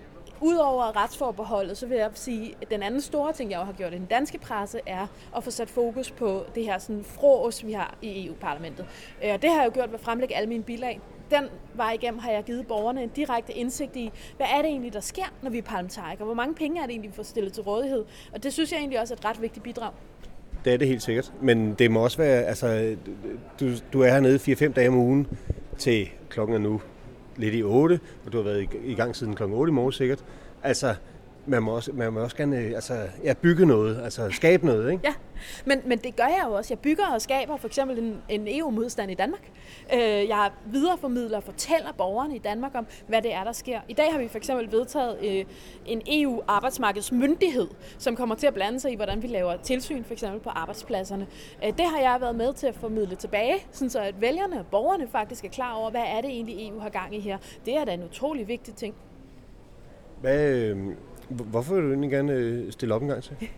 Udover 0.42 0.96
retsforbeholdet, 0.96 1.76
så 1.76 1.86
vil 1.86 1.96
jeg 1.96 2.10
sige, 2.14 2.54
at 2.62 2.70
den 2.70 2.82
anden 2.82 3.00
store 3.00 3.32
ting, 3.32 3.50
jeg 3.50 3.58
har 3.58 3.72
gjort 3.72 3.92
i 3.92 3.96
den 3.96 4.06
danske 4.06 4.38
presse, 4.38 4.80
er 4.86 5.06
at 5.36 5.44
få 5.44 5.50
sat 5.50 5.70
fokus 5.70 6.10
på 6.10 6.44
det 6.54 6.64
her 6.64 6.78
sådan 6.78 7.04
frås, 7.04 7.66
vi 7.66 7.72
har 7.72 7.94
i 8.02 8.26
EU-parlamentet. 8.26 8.86
Øh, 9.24 9.34
og 9.34 9.42
det 9.42 9.50
har 9.50 9.56
jeg 9.56 9.66
jo 9.66 9.72
gjort 9.74 9.88
ved 9.88 9.98
at 9.98 10.04
fremlægge 10.04 10.36
alle 10.36 10.48
mine 10.48 10.62
bilag. 10.62 11.00
Den 11.30 11.44
vej 11.74 11.92
igennem 11.92 12.20
har 12.20 12.30
jeg 12.30 12.44
givet 12.44 12.66
borgerne 12.66 13.02
en 13.02 13.08
direkte 13.08 13.52
indsigt 13.52 13.96
i, 13.96 14.10
hvad 14.36 14.46
er 14.50 14.62
det 14.62 14.66
egentlig, 14.66 14.92
der 14.92 15.00
sker, 15.00 15.32
når 15.42 15.50
vi 15.50 15.58
er 15.58 15.62
parlamentarikere? 15.62 16.24
Hvor 16.24 16.34
mange 16.34 16.54
penge 16.54 16.80
er 16.80 16.82
det 16.82 16.90
egentlig, 16.90 17.10
vi 17.10 17.16
får 17.16 17.22
stillet 17.22 17.52
til 17.52 17.62
rådighed? 17.62 18.04
Og 18.32 18.42
det 18.42 18.52
synes 18.52 18.72
jeg 18.72 18.78
egentlig 18.78 19.00
også 19.00 19.14
er 19.14 19.18
et 19.18 19.24
ret 19.24 19.42
vigtigt 19.42 19.62
bidrag. 19.62 19.92
Det 20.64 20.72
er 20.72 20.76
det 20.76 20.88
helt 20.88 21.02
sikkert. 21.02 21.32
Men 21.40 21.74
det 21.74 21.90
må 21.90 22.04
også 22.04 22.18
være, 22.18 22.42
altså, 22.42 22.96
du, 23.60 23.70
du 23.92 24.00
er 24.00 24.08
hernede 24.08 24.36
4-5 24.68 24.72
dage 24.72 24.88
om 24.88 24.94
ugen 24.94 25.26
til 25.78 26.08
klokken 26.28 26.56
er 26.56 26.60
nu 26.60 26.80
lidt 27.36 27.54
i 27.54 27.62
8, 27.62 28.00
og 28.26 28.32
du 28.32 28.36
har 28.36 28.44
været 28.44 28.68
i 28.84 28.94
gang 28.94 29.16
siden 29.16 29.34
kl. 29.34 29.42
8 29.42 29.70
i 29.70 29.74
morgen 29.74 29.92
sikkert. 29.92 30.24
Altså, 30.62 30.94
man 31.46 31.62
må 31.62 31.76
også, 31.76 31.92
man 31.92 32.12
må 32.12 32.20
også 32.20 32.36
gerne 32.36 32.58
øh, 32.58 32.74
altså, 32.74 33.08
ja, 33.24 33.32
bygge 33.32 33.66
noget, 33.66 34.00
altså 34.04 34.30
skabe 34.30 34.66
noget, 34.66 34.92
ikke? 34.92 35.02
Ja, 35.04 35.14
men, 35.64 35.80
men 35.86 35.98
det 35.98 36.16
gør 36.16 36.24
jeg 36.24 36.42
jo 36.46 36.52
også. 36.52 36.74
Jeg 36.74 36.78
bygger 36.78 37.06
og 37.14 37.22
skaber 37.22 37.56
for 37.56 37.66
eksempel 37.66 37.98
en, 37.98 38.16
en 38.28 38.58
EU-modstand 38.58 39.10
i 39.10 39.14
Danmark. 39.14 39.50
Øh, 39.94 40.00
jeg 40.00 40.50
videreformidler 40.66 41.36
og 41.36 41.42
fortæller 41.42 41.92
borgerne 41.92 42.36
i 42.36 42.38
Danmark 42.38 42.72
om, 42.74 42.86
hvad 43.06 43.22
det 43.22 43.34
er, 43.34 43.44
der 43.44 43.52
sker. 43.52 43.80
I 43.88 43.92
dag 43.92 44.12
har 44.12 44.18
vi 44.18 44.28
for 44.28 44.36
eksempel 44.36 44.72
vedtaget 44.72 45.18
øh, 45.24 45.44
en 45.86 46.02
EU-arbejdsmarkedsmyndighed, 46.06 47.68
som 47.98 48.16
kommer 48.16 48.34
til 48.34 48.46
at 48.46 48.54
blande 48.54 48.80
sig 48.80 48.92
i, 48.92 48.96
hvordan 48.96 49.22
vi 49.22 49.26
laver 49.26 49.56
tilsyn 49.56 50.04
for 50.04 50.12
eksempel 50.12 50.40
på 50.40 50.50
arbejdspladserne. 50.50 51.26
Øh, 51.64 51.72
det 51.78 51.86
har 51.86 52.00
jeg 52.00 52.20
været 52.20 52.34
med 52.34 52.52
til 52.52 52.66
at 52.66 52.74
formidle 52.74 53.16
tilbage, 53.16 53.66
sådan 53.70 53.90
så 53.90 54.00
at 54.00 54.20
vælgerne 54.20 54.58
og 54.58 54.66
borgerne 54.66 55.08
faktisk 55.08 55.44
er 55.44 55.48
klar 55.48 55.74
over, 55.74 55.90
hvad 55.90 56.04
er 56.06 56.20
det 56.20 56.30
egentlig, 56.30 56.68
EU 56.68 56.78
har 56.78 56.90
gang 56.90 57.16
i 57.16 57.20
her. 57.20 57.38
Det 57.66 57.76
er 57.76 57.84
da 57.84 57.92
en 57.92 58.04
utrolig 58.04 58.48
vigtig 58.48 58.74
ting. 58.74 58.94
Hvad, 60.20 60.50
øh, 60.50 60.76
hvorfor 61.32 61.74
vil 61.74 61.82
du 61.84 61.88
egentlig 61.88 62.10
gerne 62.10 62.32
øh, 62.32 62.72
stille 62.72 62.94
op 62.94 63.02
en 63.02 63.08
gang 63.08 63.22
til? 63.22 63.36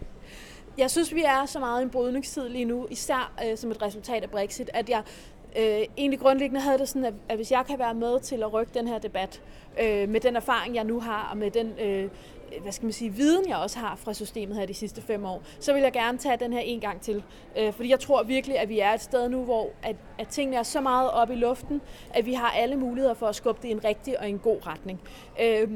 Jeg 0.78 0.90
synes, 0.90 1.14
vi 1.14 1.22
er 1.26 1.46
så 1.46 1.58
meget 1.58 1.80
i 1.80 1.84
en 1.84 1.90
brydningstid 1.90 2.48
lige 2.48 2.64
nu, 2.64 2.86
især 2.90 3.32
øh, 3.46 3.56
som 3.56 3.70
et 3.70 3.82
resultat 3.82 4.22
af 4.22 4.30
Brexit, 4.30 4.70
at 4.74 4.88
jeg 4.88 5.02
øh, 5.58 5.86
egentlig 5.96 6.20
grundlæggende 6.20 6.60
havde 6.60 6.78
det 6.78 6.88
sådan, 6.88 7.04
at, 7.04 7.14
at 7.28 7.36
hvis 7.36 7.50
jeg 7.50 7.64
kan 7.66 7.78
være 7.78 7.94
med 7.94 8.20
til 8.20 8.42
at 8.42 8.52
rykke 8.52 8.72
den 8.74 8.88
her 8.88 8.98
debat, 8.98 9.42
øh, 9.82 10.08
med 10.08 10.20
den 10.20 10.36
erfaring, 10.36 10.74
jeg 10.74 10.84
nu 10.84 11.00
har, 11.00 11.28
og 11.30 11.36
med 11.36 11.50
den 11.50 11.72
øh, 11.78 12.10
hvad 12.62 12.72
skal 12.72 12.86
man 12.86 12.92
sige, 12.92 13.10
viden, 13.10 13.48
jeg 13.48 13.56
også 13.56 13.78
har 13.78 13.96
fra 13.96 14.14
systemet 14.14 14.56
her 14.56 14.66
de 14.66 14.74
sidste 14.74 15.02
fem 15.02 15.24
år, 15.24 15.42
så 15.60 15.72
vil 15.72 15.82
jeg 15.82 15.92
gerne 15.92 16.18
tage 16.18 16.36
den 16.36 16.52
her 16.52 16.60
en 16.60 16.80
gang 16.80 17.00
til. 17.00 17.22
Øh, 17.58 17.72
fordi 17.72 17.90
jeg 17.90 18.00
tror 18.00 18.22
virkelig, 18.22 18.58
at 18.58 18.68
vi 18.68 18.78
er 18.80 18.90
et 18.90 19.00
sted 19.00 19.28
nu, 19.28 19.44
hvor 19.44 19.70
at, 19.82 19.96
at 20.18 20.28
tingene 20.28 20.56
er 20.56 20.62
så 20.62 20.80
meget 20.80 21.10
op 21.10 21.30
i 21.30 21.34
luften, 21.34 21.80
at 22.14 22.26
vi 22.26 22.32
har 22.32 22.50
alle 22.50 22.76
muligheder 22.76 23.14
for 23.14 23.26
at 23.26 23.34
skubbe 23.34 23.62
det 23.62 23.68
i 23.68 23.70
en 23.70 23.84
rigtig 23.84 24.20
og 24.20 24.28
en 24.28 24.38
god 24.38 24.66
retning. 24.66 25.00
Øh, 25.42 25.68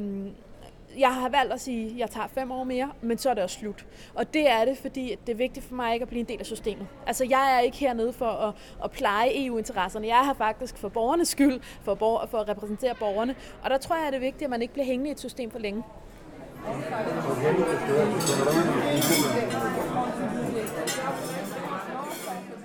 jeg 0.99 1.15
har 1.15 1.29
valgt 1.29 1.53
at 1.53 1.61
sige, 1.61 1.91
at 1.91 1.99
jeg 1.99 2.11
tager 2.11 2.27
fem 2.27 2.51
år 2.51 2.65
mere, 2.65 2.91
men 3.03 3.19
så 3.19 3.31
er 3.31 3.35
det 3.35 3.43
også 3.43 3.59
slut. 3.59 3.87
Og 4.15 4.35
det 4.35 4.51
er 4.51 4.65
det, 4.65 4.79
fordi 4.79 5.17
det 5.27 5.33
er 5.33 5.37
vigtigt 5.37 5.67
for 5.67 5.75
mig 5.75 5.93
ikke 5.93 6.03
at 6.03 6.09
blive 6.09 6.21
en 6.21 6.29
del 6.29 6.41
af 6.41 6.47
systemet. 6.47 6.87
Altså, 7.07 7.25
jeg 7.25 7.55
er 7.57 7.61
ikke 7.61 7.77
hernede 7.77 8.13
for 8.13 8.31
at, 8.31 8.55
at 8.85 8.91
pleje 8.91 9.47
EU-interesserne. 9.47 10.07
Jeg 10.07 10.21
er 10.21 10.25
her 10.25 10.35
faktisk 10.35 10.79
for 10.79 10.89
borgernes 10.89 11.29
skyld, 11.29 11.61
for, 11.83 11.95
borger, 11.95 12.27
for 12.27 12.39
at 12.39 12.49
repræsentere 12.49 12.95
borgerne. 12.95 13.35
Og 13.63 13.71
der 13.71 13.79
tror 13.79 13.97
jeg, 13.97 14.07
at 14.07 14.13
det 14.13 14.17
er 14.17 14.21
vigtigt, 14.21 14.43
at 14.43 14.51
man 14.51 14.63
ikke 14.63 14.75
bliver 14.75 14.87
hængende 14.87 15.09
i 15.09 15.13
et 15.13 15.21
system 15.21 15.51
for 15.51 15.59
længe. 15.59 15.83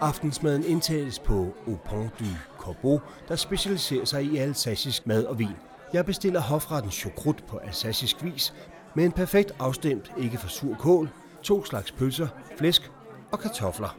Aftensmaden 0.02 0.64
indtages 0.64 1.20
på 1.20 1.48
Au 1.68 1.78
Pont 1.86 2.20
du 2.20 2.26
Corbeau, 2.58 3.02
der 3.28 3.36
specialiserer 3.36 4.06
sig 4.06 4.24
i 4.24 4.38
alsacisk 4.38 5.08
mad 5.08 5.26
og 5.26 5.40
vin. 5.40 5.56
Jeg 5.94 6.06
bestiller 6.06 6.42
hofretten 6.42 6.92
chokrut 6.92 7.44
på 7.48 7.58
alsacisk 7.58 8.24
vis, 8.24 8.54
med 8.96 9.06
en 9.06 9.12
perfekt 9.12 9.52
afstemt, 9.60 10.12
ikke 10.18 10.38
for 10.38 10.48
sur 10.48 10.76
kål, 10.76 11.10
to 11.44 11.66
slags 11.66 11.92
pølser, 11.92 12.28
flæsk 12.58 12.92
og 13.32 13.40
kartofler. 13.40 13.98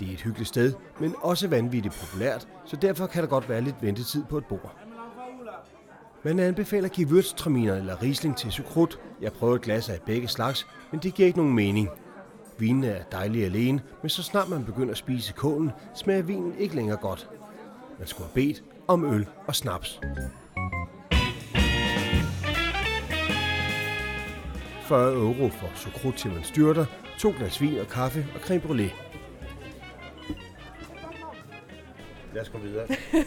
Det 0.00 0.08
er 0.08 0.12
et 0.12 0.20
hyggeligt 0.20 0.48
sted, 0.48 0.72
men 1.00 1.14
også 1.22 1.48
vanvittigt 1.48 1.94
populært, 1.94 2.48
så 2.64 2.76
derfor 2.76 3.06
kan 3.06 3.22
der 3.22 3.28
godt 3.28 3.48
være 3.48 3.60
lidt 3.60 3.76
ventetid 3.80 4.24
på 4.24 4.38
et 4.38 4.46
bord. 4.46 4.76
Man 6.24 6.38
anbefaler 6.38 6.88
gewürztraminer 6.88 7.72
eller 7.72 8.02
risling 8.02 8.36
til 8.36 8.52
sukrut. 8.52 8.98
Jeg 9.20 9.32
prøver 9.32 9.54
et 9.54 9.62
glas 9.62 9.88
af 9.88 10.00
begge 10.06 10.28
slags, 10.28 10.66
men 10.90 11.00
det 11.00 11.14
giver 11.14 11.26
ikke 11.26 11.38
nogen 11.38 11.54
mening. 11.54 11.88
Vinen 12.58 12.84
er 12.84 13.02
dejlig 13.12 13.44
alene, 13.44 13.80
men 14.02 14.08
så 14.08 14.22
snart 14.22 14.48
man 14.48 14.64
begynder 14.64 14.90
at 14.90 14.98
spise 14.98 15.32
kålen, 15.32 15.70
smager 15.94 16.22
vinen 16.22 16.54
ikke 16.58 16.76
længere 16.76 16.96
godt. 16.96 17.30
Man 17.98 18.08
skulle 18.08 18.28
have 18.28 18.34
bedt 18.34 18.62
om 18.88 19.14
øl 19.14 19.28
og 19.46 19.54
snaps. 19.54 20.00
40 24.88 25.14
euro 25.14 25.48
for 25.48 25.70
sukrut 25.74 26.14
til 26.14 26.30
man 26.30 26.44
styrter, 26.44 26.86
to 27.18 27.34
glas 27.38 27.60
vin 27.60 27.78
og 27.78 27.86
kaffe 27.88 28.26
og 28.34 28.40
creme 28.40 28.60
brulee. 28.60 28.90
Lad 32.34 32.42
os 32.42 32.48
gå 32.48 32.58
videre. 32.58 32.86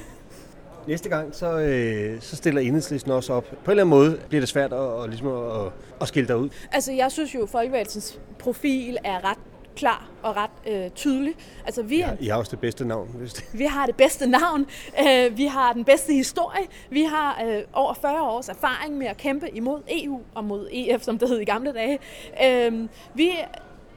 Næste 0.88 1.10
gang, 1.10 1.36
så, 1.36 1.60
øh, 1.60 2.22
så 2.22 2.36
stiller 2.36 2.62
enhedslisten 2.62 3.12
også 3.12 3.34
op. 3.34 3.44
På 3.44 3.56
en 3.56 3.70
eller 3.70 3.84
anden 3.84 3.90
måde 3.90 4.20
bliver 4.30 4.42
det 4.42 4.50
svært 4.50 4.74
at, 4.74 5.04
at, 5.04 5.10
ligesom 5.10 5.28
at, 5.28 5.72
at 6.02 6.08
skille 6.08 6.28
dig 6.28 6.38
ud. 6.38 6.50
Altså, 6.72 6.92
jeg 6.92 7.12
synes 7.12 7.36
jo, 7.36 7.48
at 7.74 8.20
profil 8.40 8.98
er 9.04 9.30
ret 9.30 9.38
klar 9.80 10.08
og 10.24 10.36
ret 10.36 10.50
øh, 10.68 10.90
tydelig. 10.92 11.36
Altså, 11.66 11.84
vi, 11.84 11.98
Ja, 11.98 12.10
I 12.20 12.28
har 12.28 12.38
også 12.38 12.52
det 12.52 12.60
bedste 12.60 12.86
navn, 12.86 13.10
hvis 13.16 13.34
det. 13.34 13.46
vi 13.54 13.64
har 13.66 13.86
det 13.86 13.96
bedste 13.96 14.28
navn, 14.28 14.66
øh, 15.08 15.38
vi 15.38 15.46
har 15.46 15.74
den 15.74 15.86
bedste 15.86 16.14
historie, 16.14 16.66
vi 16.90 17.04
har 17.04 17.42
øh, 17.48 17.62
over 17.74 17.94
40 17.94 18.22
års 18.22 18.50
erfaring 18.50 18.98
med 18.98 19.08
at 19.08 19.18
kæmpe 19.18 19.50
imod 19.56 19.82
EU 19.90 20.20
og 20.36 20.44
mod 20.44 20.68
EF, 20.72 21.02
som 21.02 21.18
det 21.18 21.30
hed 21.30 21.40
i 21.40 21.46
gamle 21.46 21.74
dage. 21.74 22.00
Øh, 22.46 22.88
vi 23.14 23.32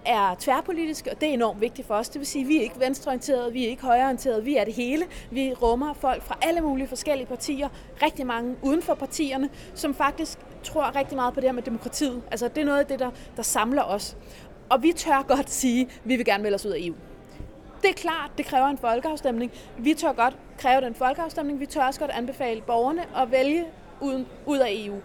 er 0.06 0.34
tværpolitiske, 0.38 1.10
og 1.10 1.20
det 1.20 1.28
er 1.28 1.32
enormt 1.32 1.60
vigtigt 1.60 1.86
for 1.88 1.94
os. 1.94 2.08
Det 2.08 2.18
vil 2.18 2.26
sige, 2.26 2.42
at 2.42 2.48
vi 2.48 2.56
er 2.56 2.62
ikke 2.62 2.80
venstreorienterede, 2.80 3.52
vi 3.52 3.64
er 3.64 3.68
ikke 3.68 3.82
højreorienterede, 3.82 4.44
vi 4.44 4.56
er 4.56 4.64
det 4.64 4.74
hele. 4.74 5.04
Vi 5.30 5.52
rummer 5.52 5.94
folk 5.94 6.22
fra 6.22 6.38
alle 6.42 6.60
mulige 6.60 6.88
forskellige 6.88 7.26
partier, 7.26 7.68
rigtig 8.02 8.26
mange 8.26 8.56
uden 8.62 8.82
for 8.82 8.94
partierne, 8.94 9.48
som 9.74 9.94
faktisk 9.94 10.38
tror 10.62 10.96
rigtig 10.96 11.16
meget 11.16 11.34
på 11.34 11.40
det 11.40 11.48
her 11.48 11.52
med 11.52 11.62
demokratiet. 11.62 12.22
Altså, 12.30 12.48
det 12.48 12.58
er 12.58 12.64
noget 12.64 12.78
af 12.80 12.86
det, 12.86 12.98
der, 12.98 13.10
der 13.36 13.42
samler 13.42 13.82
os. 13.82 14.16
Og 14.72 14.82
vi 14.82 14.92
tør 14.92 15.22
godt 15.28 15.50
sige, 15.50 15.80
at 15.82 16.00
vi 16.04 16.16
vil 16.16 16.24
gerne 16.24 16.42
melde 16.42 16.54
os 16.54 16.66
ud 16.66 16.70
af 16.70 16.78
EU. 16.80 16.94
Det 17.82 17.90
er 17.90 17.94
klart, 17.94 18.30
det 18.38 18.46
kræver 18.46 18.66
en 18.66 18.78
folkeafstemning. 18.78 19.52
Vi 19.78 19.94
tør 19.94 20.12
godt 20.12 20.36
kræve 20.58 20.80
den 20.80 20.94
folkeafstemning. 20.94 21.60
Vi 21.60 21.66
tør 21.66 21.86
også 21.86 22.00
godt 22.00 22.10
anbefale 22.10 22.60
borgerne 22.60 23.02
at 23.16 23.30
vælge 23.30 23.64
uden, 24.00 24.26
ud 24.46 24.58
af 24.58 24.68
EU. 24.70 24.96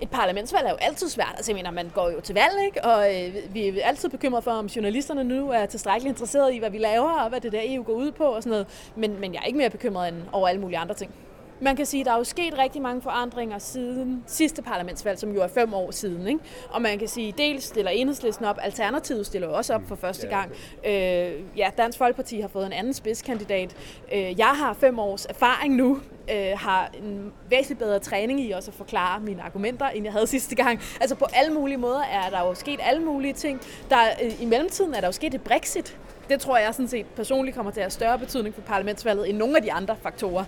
Et 0.00 0.10
parlamentsvalg 0.10 0.66
er 0.66 0.70
jo 0.70 0.76
altid 0.76 1.08
svært. 1.08 1.34
Altså, 1.36 1.52
jeg 1.52 1.56
mener, 1.56 1.70
man 1.70 1.90
går 1.94 2.10
jo 2.10 2.20
til 2.20 2.34
valg, 2.34 2.66
ikke? 2.66 2.84
Og 2.84 3.14
øh, 3.14 3.54
vi 3.54 3.68
er 3.68 3.86
altid 3.86 4.08
bekymret 4.08 4.44
for, 4.44 4.50
om 4.50 4.66
journalisterne 4.66 5.24
nu 5.24 5.50
er 5.50 5.66
tilstrækkeligt 5.66 6.12
interesserede 6.12 6.54
i, 6.56 6.58
hvad 6.58 6.70
vi 6.70 6.78
laver, 6.78 7.10
og 7.10 7.28
hvad 7.28 7.40
det 7.40 7.52
der 7.52 7.60
EU 7.64 7.82
går 7.82 7.92
ud 7.92 8.12
på 8.12 8.24
og 8.24 8.42
sådan 8.42 8.50
noget. 8.50 8.66
Men, 8.96 9.20
men 9.20 9.34
jeg 9.34 9.40
er 9.40 9.46
ikke 9.46 9.58
mere 9.58 9.70
bekymret 9.70 10.08
end 10.08 10.16
over 10.32 10.48
alle 10.48 10.60
mulige 10.60 10.78
andre 10.78 10.94
ting. 10.94 11.14
Man 11.60 11.76
kan 11.76 11.86
sige, 11.86 12.00
at 12.00 12.06
der 12.06 12.12
er 12.12 12.18
jo 12.18 12.24
sket 12.24 12.58
rigtig 12.58 12.82
mange 12.82 13.02
forandringer 13.02 13.58
siden 13.58 14.24
sidste 14.26 14.62
parlamentsvalg, 14.62 15.18
som 15.18 15.32
jo 15.34 15.40
er 15.42 15.48
fem 15.48 15.74
år 15.74 15.90
siden. 15.90 16.26
Ikke? 16.26 16.40
Og 16.70 16.82
man 16.82 16.98
kan 16.98 17.08
sige, 17.08 17.34
dels 17.38 17.64
stiller 17.64 17.90
enhedslisten 17.90 18.44
op, 18.44 18.58
Alternativet 18.62 19.26
stiller 19.26 19.48
også 19.48 19.74
op 19.74 19.82
for 19.88 19.94
første 19.94 20.26
gang. 20.26 20.50
Øh, 20.86 21.58
ja, 21.58 21.70
Dansk 21.78 21.98
Folkeparti 21.98 22.40
har 22.40 22.48
fået 22.48 22.66
en 22.66 22.72
anden 22.72 22.94
spidskandidat. 22.94 23.76
Øh, 24.12 24.38
jeg 24.38 24.46
har 24.54 24.72
fem 24.72 24.98
års 24.98 25.24
erfaring 25.26 25.74
nu, 25.74 26.00
øh, 26.30 26.58
har 26.58 26.90
en 27.02 27.32
væsentligt 27.50 27.78
bedre 27.78 27.98
træning 27.98 28.40
i 28.40 28.50
også 28.50 28.70
at 28.70 28.74
forklare 28.74 29.20
mine 29.20 29.42
argumenter, 29.42 29.88
end 29.88 30.04
jeg 30.04 30.12
havde 30.12 30.26
sidste 30.26 30.54
gang. 30.54 30.80
Altså 31.00 31.14
på 31.14 31.26
alle 31.34 31.54
mulige 31.54 31.78
måder 31.78 32.02
er 32.02 32.30
der 32.30 32.40
jo 32.40 32.54
sket 32.54 32.80
alle 32.82 33.02
mulige 33.02 33.32
ting. 33.32 33.60
Der, 33.90 33.98
øh, 34.22 34.42
I 34.42 34.44
mellemtiden 34.44 34.94
er 34.94 35.00
der 35.00 35.08
jo 35.08 35.12
sket 35.12 35.34
et 35.34 35.40
Brexit. 35.42 35.98
Det 36.28 36.40
tror 36.40 36.56
jeg 36.56 36.74
sådan 36.74 36.88
set 36.88 37.06
personligt 37.06 37.56
kommer 37.56 37.72
til 37.72 37.80
at 37.80 37.84
have 37.84 37.90
større 37.90 38.18
betydning 38.18 38.54
for 38.54 38.62
parlamentsvalget 38.62 39.28
end 39.28 39.38
nogle 39.38 39.56
af 39.56 39.62
de 39.62 39.72
andre 39.72 39.96
faktorer. 40.02 40.44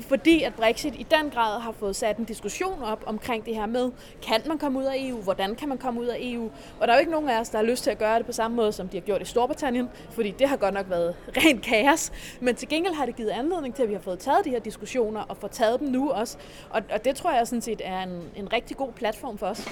Fordi 0.00 0.42
at 0.42 0.54
Brexit 0.54 0.94
i 0.94 1.06
den 1.10 1.30
grad 1.30 1.60
har 1.60 1.72
fået 1.72 1.96
sat 1.96 2.16
en 2.16 2.24
diskussion 2.24 2.82
op 2.82 3.04
omkring 3.06 3.44
det 3.44 3.54
her 3.54 3.66
med, 3.66 3.90
kan 4.22 4.40
man 4.46 4.58
komme 4.58 4.78
ud 4.78 4.84
af 4.84 4.94
EU, 4.96 5.22
hvordan 5.22 5.54
kan 5.54 5.68
man 5.68 5.78
komme 5.78 6.00
ud 6.00 6.06
af 6.06 6.16
EU? 6.20 6.50
Og 6.80 6.86
der 6.86 6.92
er 6.92 6.96
jo 6.96 7.00
ikke 7.00 7.12
nogen 7.12 7.28
af 7.28 7.40
os, 7.40 7.48
der 7.48 7.58
har 7.58 7.64
lyst 7.64 7.82
til 7.82 7.90
at 7.90 7.98
gøre 7.98 8.18
det 8.18 8.26
på 8.26 8.32
samme 8.32 8.56
måde, 8.56 8.72
som 8.72 8.88
de 8.88 8.96
har 8.96 9.02
gjort 9.02 9.22
i 9.22 9.24
Storbritannien, 9.24 9.88
fordi 10.10 10.30
det 10.30 10.48
har 10.48 10.56
godt 10.56 10.74
nok 10.74 10.90
været 10.90 11.14
rent 11.44 11.62
kaos. 11.62 12.12
Men 12.40 12.54
til 12.54 12.68
gengæld 12.68 12.94
har 12.94 13.06
det 13.06 13.16
givet 13.16 13.30
anledning 13.30 13.74
til, 13.74 13.82
at 13.82 13.88
vi 13.88 13.94
har 13.94 14.00
fået 14.00 14.18
taget 14.18 14.44
de 14.44 14.50
her 14.50 14.60
diskussioner 14.60 15.20
og 15.20 15.36
får 15.36 15.48
taget 15.48 15.80
dem 15.80 15.88
nu 15.88 16.10
også. 16.10 16.38
Og, 16.70 16.82
og 16.92 17.04
det 17.04 17.16
tror 17.16 17.32
jeg 17.32 17.46
sådan 17.46 17.62
set 17.62 17.80
er 17.84 18.02
en, 18.02 18.22
en 18.36 18.52
rigtig 18.52 18.76
god 18.76 18.92
platform 18.92 19.38
for 19.38 19.46
os. 19.46 19.68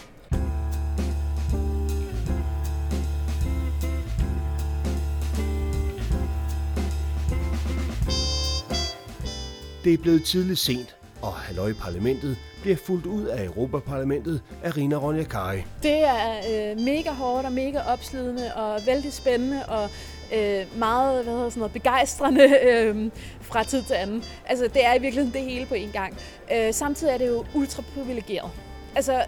Det 9.85 9.95
er 9.95 9.99
blevet 9.99 10.25
tidligt 10.25 10.59
sent, 10.59 10.97
og 11.23 11.33
halløj 11.33 11.73
parlamentet 11.73 12.37
bliver 12.63 12.77
fuldt 12.77 13.07
ud 13.07 13.25
af 13.25 13.45
Europaparlamentet 13.45 14.43
af 14.63 14.77
Rina 14.77 14.97
Ronja 14.97 15.23
Kari. 15.23 15.63
Det 15.83 16.05
er 16.05 16.71
øh, 16.71 16.81
mega 16.81 17.11
hårdt 17.11 17.47
og 17.47 17.53
mega 17.53 17.81
opslidende 17.93 18.55
og 18.55 18.81
vældig 18.87 19.13
spændende 19.13 19.67
og 19.67 19.91
øh, 20.35 20.79
meget 20.79 21.25
hvad 21.25 21.35
hedder 21.35 21.49
sådan 21.49 21.61
noget, 21.61 21.73
begejstrende 21.73 22.59
øh, 22.63 23.11
fra 23.41 23.63
tid 23.65 23.83
til 23.83 23.95
anden. 23.95 24.25
Altså, 24.47 24.69
det 24.75 24.87
er 24.87 24.95
i 24.95 25.01
virkeligheden 25.01 25.33
det 25.33 25.53
hele 25.53 25.67
på 25.67 25.75
en 25.75 25.91
gang. 25.93 26.17
Øh, 26.55 26.75
samtidig 26.75 27.13
er 27.13 27.19
det 27.19 27.29
jo 27.29 27.45
ultra 27.55 27.83
privilegeret. 27.95 28.51
Altså, 28.97 29.23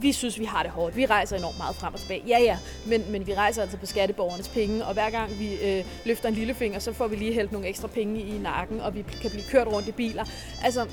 vi 0.00 0.12
synes, 0.12 0.38
vi 0.38 0.44
har 0.44 0.62
det 0.62 0.72
hårdt. 0.72 0.96
Vi 0.96 1.06
rejser 1.06 1.36
enormt 1.36 1.58
meget 1.58 1.76
frem 1.76 1.94
og 1.94 2.00
tilbage. 2.00 2.22
Ja, 2.28 2.38
ja, 2.38 2.58
men, 2.86 3.04
men 3.08 3.26
vi 3.26 3.34
rejser 3.34 3.62
altså 3.62 3.76
på 3.76 3.86
skatteborgernes 3.86 4.48
penge, 4.48 4.84
og 4.84 4.92
hver 4.92 5.10
gang 5.10 5.38
vi 5.38 5.54
øh, 5.54 5.84
løfter 6.04 6.28
en 6.28 6.34
lillefinger, 6.34 6.78
så 6.78 6.92
får 6.92 7.06
vi 7.06 7.16
lige 7.16 7.34
hældt 7.34 7.52
nogle 7.52 7.68
ekstra 7.68 7.88
penge 7.88 8.20
i 8.20 8.38
nakken, 8.38 8.80
og 8.80 8.94
vi 8.94 9.04
kan 9.22 9.30
blive 9.30 9.44
kørt 9.50 9.66
rundt 9.66 9.88
i 9.88 9.92
biler. 9.92 10.24
Altså, 10.64 10.86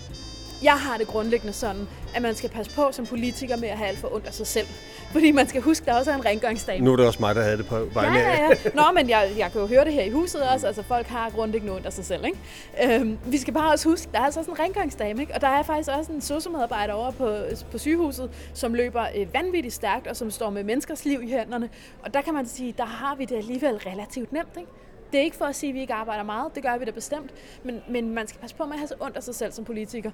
jeg 0.64 0.74
har 0.74 0.98
det 0.98 1.08
grundlæggende 1.08 1.54
sådan, 1.54 1.88
at 2.16 2.22
man 2.22 2.36
skal 2.36 2.50
passe 2.50 2.76
på 2.76 2.92
som 2.92 3.06
politiker 3.06 3.58
med 3.58 3.70
at 3.70 3.78
have 3.78 3.88
alt 3.88 3.98
for 3.98 4.16
ondt 4.16 4.28
af 4.28 4.34
sig 4.34 4.48
selv. 4.48 4.68
Fordi 5.12 5.32
man 5.32 5.48
skal 5.48 5.62
huske, 5.62 5.84
at 5.84 5.88
der 5.88 5.94
også 5.94 6.12
er 6.12 6.16
en 6.16 6.26
rengøringsdag. 6.26 6.82
Nu 6.82 6.92
er 6.92 6.96
det 6.96 7.08
også 7.08 7.20
mig, 7.20 7.36
der 7.36 7.42
havde 7.42 7.58
det 7.58 7.66
på 7.66 7.88
vegne 7.94 8.20
Ja, 8.20 8.30
ja, 8.30 8.50
ja. 8.66 8.70
Nå, 8.74 8.82
men 8.96 9.10
jeg, 9.10 9.32
jeg 9.38 9.52
kan 9.52 9.62
jo 9.62 9.68
høre 9.68 9.86
det 9.86 9.94
her 9.94 10.04
i 10.04 10.10
huset 10.10 10.42
også. 10.42 10.68
Altså, 10.68 10.84
folk 10.84 11.08
har 11.08 11.30
grundlæggende 11.30 11.76
ondt 11.76 11.86
af 11.86 11.94
sig 11.94 12.06
selv, 12.06 12.26
ikke? 12.26 12.96
Øhm, 12.96 13.18
vi 13.26 13.38
skal 13.38 13.54
bare 13.54 13.72
også 13.72 13.90
huske, 13.90 14.08
der 14.12 14.20
er 14.20 14.24
altså 14.24 14.40
også 14.40 14.52
en 14.52 14.60
rengøringsdame, 14.60 15.22
ikke? 15.22 15.34
Og 15.34 15.42
der 15.42 15.48
er 15.48 15.64
faktisk 15.64 15.90
også 15.98 16.12
en 16.12 16.22
sociomedarbejder 16.22 16.94
over 16.94 17.12
på, 17.12 17.36
på 17.72 17.78
sygehuset, 17.78 18.30
som 18.54 18.74
løber 18.74 19.06
øh, 19.18 19.34
vanvittigt 19.34 19.74
stærkt, 19.76 20.08
og 20.08 20.16
som 20.16 20.32
står 20.32 20.50
med 20.50 20.64
menneskers 20.64 21.06
liv 21.06 21.24
i 21.24 21.30
hænderne. 21.30 21.70
Og 22.04 22.14
der 22.14 22.22
kan 22.22 22.34
man 22.34 22.48
sige, 22.48 22.74
der 22.78 22.86
har 22.86 23.16
vi 23.16 23.26
det 23.26 23.36
alligevel 23.36 23.76
relativt 23.76 24.34
nemt, 24.34 24.58
ikke? 24.58 24.70
Det 25.12 25.20
er 25.20 25.24
ikke 25.24 25.38
for 25.38 25.46
at 25.46 25.56
sige, 25.56 25.70
at 25.70 25.76
vi 25.76 25.82
ikke 25.82 25.94
arbejder 25.94 26.24
meget, 26.24 26.56
det 26.56 26.64
gør 26.64 26.78
vi 26.78 26.86
da 26.86 26.92
bestemt, 26.92 27.32
men, 27.64 27.82
men 27.90 28.14
man 28.14 28.28
skal 28.28 28.42
passe 28.42 28.56
på 28.56 28.66
med 28.66 28.74
at 28.74 28.80
have 28.80 28.88
så 28.88 28.96
ondt 29.00 29.18
af 29.18 29.24
sig 29.24 29.36
selv 29.36 29.52
som 29.52 29.66
politiker. 29.66 30.12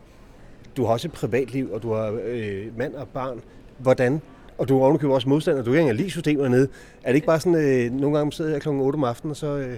Du 0.77 0.85
har 0.85 0.93
også 0.93 1.07
et 1.07 1.11
privatliv, 1.11 1.71
og 1.73 1.83
du 1.83 1.93
har 1.93 2.19
øh, 2.23 2.77
mand 2.77 2.95
og 2.95 3.07
barn. 3.07 3.41
Hvordan? 3.77 4.21
Og 4.57 4.69
du 4.69 4.77
er 4.79 4.83
ovenikøbet 4.83 5.15
også 5.15 5.29
modstander, 5.29 5.63
du 5.63 5.65
kan 5.65 5.73
ikke 5.73 5.81
engang 5.81 5.97
lige 5.97 6.09
systemet 6.11 6.51
nede. 6.51 6.67
Er 7.03 7.07
det 7.07 7.15
ikke 7.15 7.27
bare 7.27 7.39
sådan, 7.39 7.55
øh, 7.55 7.91
nogle 7.99 8.17
gange 8.17 8.33
sidder 8.33 8.51
jeg 8.51 8.61
klokken 8.61 8.83
8 8.83 8.97
om 8.97 9.03
aftenen, 9.03 9.31
og 9.31 9.37
så... 9.37 9.47
Øh, 9.47 9.77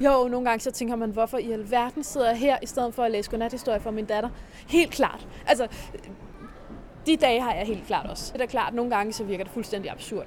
Jo, 0.00 0.28
nogle 0.28 0.48
gange 0.48 0.60
så 0.60 0.70
tænker 0.70 0.96
man, 0.96 1.10
hvorfor 1.10 1.38
i 1.38 1.52
alverden 1.52 2.04
sidder 2.04 2.28
jeg 2.28 2.36
her, 2.38 2.56
i 2.62 2.66
stedet 2.66 2.94
for 2.94 3.02
at 3.02 3.10
læse 3.10 3.30
godnathistorie 3.30 3.80
for 3.80 3.90
min 3.90 4.04
datter. 4.04 4.28
Helt 4.68 4.90
klart. 4.90 5.26
Altså, 5.46 5.66
de 7.06 7.16
dage 7.16 7.40
har 7.40 7.54
jeg 7.54 7.66
helt 7.66 7.86
klart 7.86 8.10
også. 8.10 8.32
Det 8.32 8.42
er 8.42 8.46
klart, 8.46 8.74
nogle 8.74 8.90
gange 8.96 9.12
så 9.12 9.24
virker 9.24 9.44
det 9.44 9.52
fuldstændig 9.52 9.90
absurd. 9.90 10.26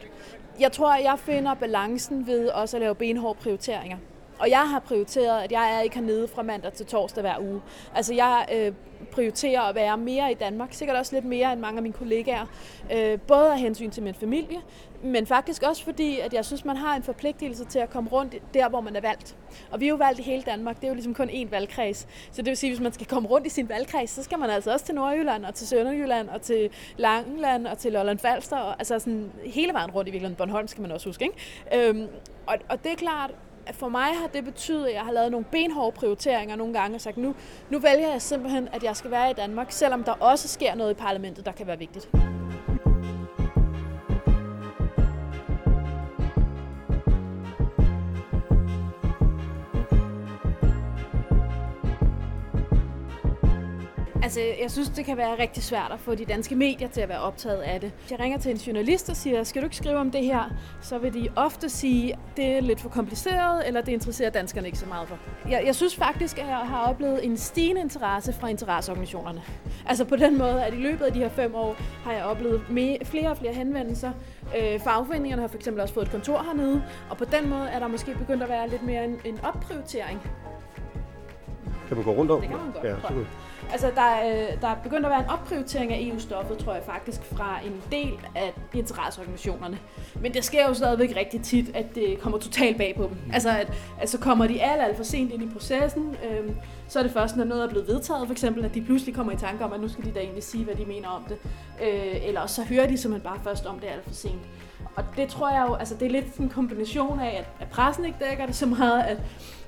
Jeg 0.60 0.72
tror, 0.72 0.94
at 0.94 1.04
jeg 1.04 1.20
finder 1.20 1.54
balancen 1.54 2.28
ved 2.28 2.48
også 2.50 2.78
at 2.78 2.82
lave 2.82 2.96
benhårde 2.96 3.40
prioriteringer. 3.40 3.98
Og 4.40 4.50
jeg 4.50 4.70
har 4.70 4.80
prioriteret, 4.80 5.44
at 5.44 5.52
jeg 5.52 5.76
er 5.76 5.82
ikke 5.82 5.96
hernede 5.96 6.28
fra 6.28 6.42
mandag 6.42 6.74
til 6.74 6.86
torsdag 6.86 7.22
hver 7.22 7.40
uge. 7.40 7.62
Altså 7.96 8.14
jeg 8.14 8.48
øh, 8.54 8.74
prioriterer 9.12 9.62
at 9.62 9.76
være 9.76 9.98
mere 9.98 10.32
i 10.32 10.34
Danmark, 10.34 10.74
sikkert 10.74 10.98
også 10.98 11.16
lidt 11.16 11.26
mere 11.26 11.54
end 11.54 11.62
mange 11.62 11.78
af 11.78 11.84
mine 11.84 11.94
kollegaer. 11.94 12.46
Øh, 12.94 13.20
både 13.20 13.52
af 13.52 13.60
hensyn 13.60 13.92
til 13.92 14.04
min 14.04 14.14
familie, 14.14 14.58
men 15.04 15.28
faktisk 15.28 15.64
også 15.64 15.84
fordi, 15.84 16.20
at 16.20 16.34
jeg 16.34 16.46
synes, 16.46 16.66
man 16.66 16.78
har 16.78 16.96
en 16.96 17.04
forpligtelse 17.04 17.66
til 17.66 17.80
at 17.80 17.90
komme 17.90 18.10
rundt 18.10 18.36
der, 18.54 18.70
hvor 18.70 18.82
man 18.82 18.96
er 18.96 19.02
valgt. 19.02 19.36
Og 19.72 19.80
vi 19.80 19.86
er 19.86 19.90
jo 19.90 19.96
valgt 19.96 20.20
i 20.20 20.24
hele 20.24 20.44
Danmark, 20.44 20.76
det 20.76 20.84
er 20.84 20.88
jo 20.88 20.94
ligesom 20.94 21.14
kun 21.14 21.30
én 21.30 21.50
valgkreds. 21.50 22.08
Så 22.32 22.42
det 22.42 22.46
vil 22.46 22.58
sige, 22.58 22.72
at 22.72 22.78
hvis 22.78 22.84
man 22.84 22.94
skal 22.94 23.08
komme 23.08 23.30
rundt 23.30 23.48
i 23.48 23.50
sin 23.50 23.70
valgkreds, 23.70 24.10
så 24.10 24.24
skal 24.24 24.40
man 24.40 24.50
altså 24.50 24.72
også 24.74 24.86
til 24.86 24.96
Nordjylland, 24.96 25.46
og 25.46 25.56
til 25.56 25.68
Sønderjylland, 25.68 26.30
og 26.30 26.42
til 26.42 26.70
Langeland, 26.98 27.68
og 27.68 27.78
til 27.78 27.92
Lolland 27.92 28.20
Falster, 28.20 28.58
og 28.58 28.76
altså 28.80 29.00
sådan 29.00 29.32
hele 29.46 29.74
vejen 29.74 29.92
rundt 29.92 30.08
i 30.08 30.12
virkeligheden. 30.12 30.36
Bornholm 30.36 30.68
skal 30.68 30.82
man 30.82 30.92
også 30.92 31.10
huske, 31.10 31.26
ikke? 31.26 31.90
Øhm, 31.90 32.08
og, 32.48 32.56
og 32.70 32.84
det 32.84 32.92
er 32.92 32.96
klart, 32.96 33.32
for 33.74 33.90
mig 33.90 34.16
har 34.16 34.28
det 34.28 34.46
betydet, 34.46 34.86
at 34.86 34.94
jeg 34.94 35.02
har 35.02 35.12
lavet 35.12 35.32
nogle 35.32 35.46
benhårde 35.52 35.92
prioriteringer 35.92 36.56
nogle 36.56 36.74
gange 36.74 36.96
og 36.96 37.02
sagt, 37.02 37.18
nu, 37.18 37.36
nu 37.70 37.80
vælger 37.80 38.12
jeg 38.12 38.22
simpelthen, 38.22 38.68
at 38.74 38.84
jeg 38.84 38.96
skal 38.96 39.12
være 39.12 39.32
i 39.32 39.34
Danmark, 39.34 39.72
selvom 39.72 40.04
der 40.04 40.12
også 40.12 40.48
sker 40.48 40.76
noget 40.76 40.92
i 40.92 40.94
parlamentet, 40.94 41.46
der 41.46 41.52
kan 41.52 41.68
være 41.68 41.80
vigtigt. 41.80 42.10
Altså, 54.26 54.42
jeg 54.62 54.72
synes, 54.72 54.90
det 54.90 55.06
kan 55.06 55.18
være 55.18 55.40
rigtig 55.40 55.64
svært 55.64 55.92
at 55.92 56.00
få 56.00 56.16
de 56.16 56.26
danske 56.26 56.56
medier 56.56 56.88
til 56.88 57.02
at 57.02 57.10
være 57.10 57.20
optaget 57.20 57.62
af 57.62 57.82
det. 57.82 57.92
Jeg 58.12 58.20
ringer 58.20 58.38
til 58.38 58.52
en 58.52 58.58
journalist 58.58 59.10
og 59.10 59.16
siger, 59.16 59.44
skal 59.44 59.62
du 59.62 59.66
ikke 59.66 59.76
skrive 59.76 59.98
om 59.98 60.12
det 60.12 60.26
her, 60.26 60.44
så 60.82 60.98
vil 60.98 61.14
de 61.14 61.30
ofte 61.36 61.70
sige, 61.70 62.18
det 62.38 62.46
er 62.46 62.62
lidt 62.62 62.82
for 62.82 62.90
kompliceret, 62.90 63.68
eller 63.68 63.82
det 63.82 63.92
interesserer 63.92 64.30
danskerne 64.30 64.68
ikke 64.68 64.80
så 64.80 64.86
meget 64.86 65.08
for. 65.08 65.18
Jeg, 65.50 65.64
jeg 65.66 65.76
synes 65.76 65.96
faktisk, 65.96 66.38
at 66.38 66.48
jeg 66.48 66.58
har 66.58 66.88
oplevet 66.88 67.26
en 67.26 67.38
stigende 67.38 67.82
interesse 67.82 68.34
fra 68.34 68.48
interesseorganisationerne. 68.48 69.42
Altså 69.86 70.06
på 70.06 70.16
den 70.16 70.38
måde, 70.38 70.64
at 70.64 70.74
i 70.74 70.78
løbet 70.78 71.06
af 71.06 71.14
de 71.14 71.20
her 71.20 71.30
fem 71.30 71.56
år 71.56 71.76
har 72.04 72.14
jeg 72.14 72.24
oplevet 72.24 72.62
flere 73.04 73.30
og 73.30 73.38
flere 73.38 73.54
henvendelser. 73.54 74.12
Øh, 74.58 74.80
fagforeningerne 74.80 75.42
har 75.42 75.50
for 75.50 75.58
eksempel 75.58 75.82
også 75.82 75.94
fået 75.94 76.06
et 76.06 76.12
kontor 76.12 76.44
hernede, 76.44 76.84
og 77.10 77.18
på 77.18 77.26
den 77.26 77.50
måde 77.50 77.70
er 77.70 77.80
der 77.80 77.88
måske 77.88 78.14
begyndt 78.14 78.44
at 78.44 78.50
være 78.50 78.70
lidt 78.70 78.84
mere 78.84 79.06
en, 79.06 79.20
en 79.26 79.40
opprioritering 79.44 80.22
kan 81.88 81.98
man 81.98 82.06
gå 82.06 82.12
rundt 82.12 82.32
om? 82.32 82.42
Det 82.42 82.50
kan 82.50 82.58
man 82.58 82.72
godt, 82.72 82.86
Ja. 82.86 83.45
Altså, 83.72 83.92
der, 83.96 84.02
er- 84.02 84.56
der 84.62 84.68
er 84.68 84.76
begyndt 84.84 85.06
at 85.06 85.10
være 85.12 85.20
en 85.20 85.30
opprioritering 85.30 85.94
af 85.94 86.00
EU-stoffet, 86.02 86.58
tror 86.58 86.74
jeg 86.74 86.84
faktisk, 86.86 87.24
fra 87.24 87.60
en 87.66 87.82
del 87.92 88.14
af 88.36 88.54
interesseorganisationerne. 88.74 89.78
Men 90.22 90.34
det 90.34 90.44
sker 90.44 90.68
jo 90.68 90.74
stadigvæk 90.74 91.14
rigtig 91.16 91.42
tit, 91.42 91.76
at 91.76 91.96
det 91.96 92.20
kommer 92.20 92.38
totalt 92.38 92.78
bag 92.78 92.94
på 92.98 93.04
dem. 93.04 93.18
Altså, 93.34 93.50
at, 93.50 93.74
at 94.02 94.10
så 94.10 94.18
kommer 94.18 94.48
de 94.48 94.62
alt, 94.64 94.82
alt 94.82 94.98
for 94.98 95.04
sent 95.04 95.32
ind 95.34 95.44
i 95.44 95.48
processen. 95.54 96.16
Øhm, 96.32 96.56
så 96.88 97.00
er 97.00 97.04
det 97.04 97.12
først, 97.12 97.36
når 97.38 97.44
noget 97.44 97.64
er 97.64 97.70
blevet 97.70 97.88
vedtaget, 97.88 98.28
for 98.28 98.32
eksempel, 98.32 98.66
at 98.66 98.74
de 98.74 98.82
pludselig 98.82 99.16
kommer 99.16 99.34
i 99.34 99.38
tanke 99.38 99.66
om, 99.66 99.74
at 99.74 99.80
nu 99.80 99.88
skal 99.88 100.06
de 100.06 100.12
da 100.12 100.20
egentlig 100.20 100.44
sige, 100.44 100.64
hvad 100.64 100.76
de 100.76 100.86
mener 100.86 101.08
om 101.08 101.24
det. 101.30 101.38
Øh, 101.84 102.28
eller 102.28 102.42
også 102.42 102.56
så 102.56 102.64
hører 102.64 102.88
de 102.88 102.98
simpelthen 102.98 103.30
bare 103.32 103.40
først 103.44 103.66
om 103.66 103.80
det 103.80 103.88
alt 103.88 104.04
for 104.08 104.14
sent. 104.14 104.40
Og 104.96 105.04
det 105.18 105.28
tror 105.30 105.50
jeg 105.50 105.66
jo, 105.70 105.76
altså 105.76 105.96
det 105.96 106.06
er 106.06 106.10
lidt 106.12 106.36
en 106.36 106.50
kombination 106.50 107.20
af, 107.20 107.38
at, 107.40 107.46
at 107.60 107.68
pressen 107.70 108.06
ikke 108.06 108.18
dækker 108.30 108.46
det 108.46 108.56
så 108.56 108.66
meget, 108.66 109.04
at 109.04 109.18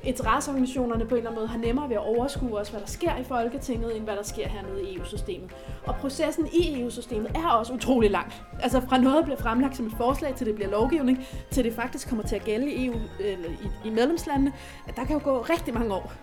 interesseorganisationerne 0.08 1.06
på 1.06 1.16
en 1.16 1.18
eller 1.18 1.30
anden 1.30 1.40
måde 1.42 1.48
har 1.48 1.58
nemmere 1.58 1.90
ved 1.90 1.96
at 1.96 2.02
overskue 2.02 2.58
også, 2.60 2.72
hvad 2.72 2.82
der 2.82 2.88
sker 2.88 3.18
i 3.18 3.24
Folketinget, 3.24 3.96
end 3.98 4.04
hvad 4.04 4.16
der 4.16 4.24
sker 4.24 4.48
hernede 4.48 4.84
i 4.84 4.98
EU-systemet. 4.98 5.52
Og 5.86 5.96
processen 5.96 6.48
i 6.54 6.82
EU-systemet 6.82 7.32
er 7.36 7.48
også 7.48 7.74
utrolig 7.74 8.12
lang. 8.12 8.34
Altså 8.60 8.82
fra 8.90 8.98
noget 8.98 9.24
bliver 9.26 9.38
fremlagt 9.38 9.78
som 9.78 9.86
et 9.86 9.94
forslag, 9.98 10.36
til 10.36 10.48
det 10.48 10.56
bliver 10.56 10.70
lovgivning, 10.72 11.26
til 11.52 11.64
det 11.64 11.74
faktisk 11.74 12.10
kommer 12.10 12.24
til 12.28 12.36
at 12.36 12.44
gælde 12.44 12.72
i 12.72 12.86
EU 12.86 12.96
eller 13.20 13.50
i, 13.50 13.88
i 13.88 13.90
medlemslandene, 13.90 14.54
at 14.88 14.96
der 14.96 15.06
kan 15.06 15.14
jo 15.14 15.22
gå 15.24 15.42
rigtig 15.42 15.74
mange 15.74 15.94
år. 15.94 16.14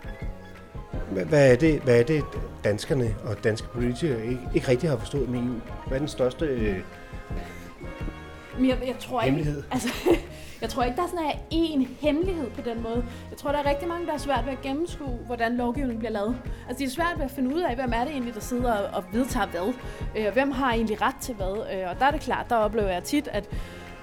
Hvad- 1.11 1.53
er, 1.53 1.57
det, 1.57 1.81
hvad 1.81 2.01
er 2.01 2.05
det, 2.05 2.25
danskerne 2.65 3.15
og 3.25 3.45
danske 3.45 3.69
politikere 3.69 4.27
ikke, 4.27 4.41
ikke 4.55 4.69
rigtig 4.69 4.91
har 4.91 4.97
forstået 4.97 5.29
med 5.29 5.39
EU? 5.39 5.55
Hvad 5.87 5.97
er 5.97 5.99
den 5.99 6.09
største... 6.09 6.45
Øh, 6.47 6.79
jeg, 8.69 8.79
jeg 8.87 8.97
tror 9.01 9.23
ikke, 9.23 9.35
Hemmelighed. 9.37 9.63
altså, 9.71 9.89
jeg 10.65 10.71
tror 10.71 10.83
ikke, 10.83 10.97
der 10.97 11.03
er 11.03 11.07
sådan 11.07 11.25
er 11.25 11.33
en 11.51 11.97
hemmelighed 12.01 12.51
på 12.51 12.61
den 12.61 12.83
måde. 12.83 13.05
Jeg 13.31 13.39
tror, 13.39 13.53
der 13.53 13.59
er 13.59 13.71
rigtig 13.71 13.89
mange, 13.89 14.07
der 14.07 14.13
er 14.13 14.19
svært 14.19 14.47
ved 14.47 14.53
at 14.53 14.63
gennemskue, 14.63 15.19
hvordan 15.27 15.57
lovgivningen 15.57 15.99
bliver 15.99 16.13
lavet. 16.13 16.37
Altså, 16.69 16.79
det 16.79 16.87
er 16.87 16.91
svært 16.91 17.15
ved 17.17 17.25
at 17.25 17.31
finde 17.31 17.55
ud 17.55 17.61
af, 17.61 17.75
hvem 17.75 17.93
er 17.93 18.05
det 18.05 18.13
egentlig, 18.13 18.35
der 18.35 18.41
sidder 18.41 18.73
og, 18.73 19.05
vedtager 19.13 19.47
hvad. 19.47 19.75
Øh, 20.17 20.33
hvem 20.33 20.51
har 20.51 20.73
egentlig 20.73 21.03
ret 21.03 21.17
til 21.21 21.35
hvad. 21.35 21.67
Øh, 21.75 21.91
og 21.91 21.99
der 21.99 22.07
er 22.07 22.11
det 22.11 22.21
klart, 22.21 22.51
der 22.51 22.57
oplever 22.57 22.89
jeg 22.89 23.03
tit, 23.05 23.29
at 23.29 23.49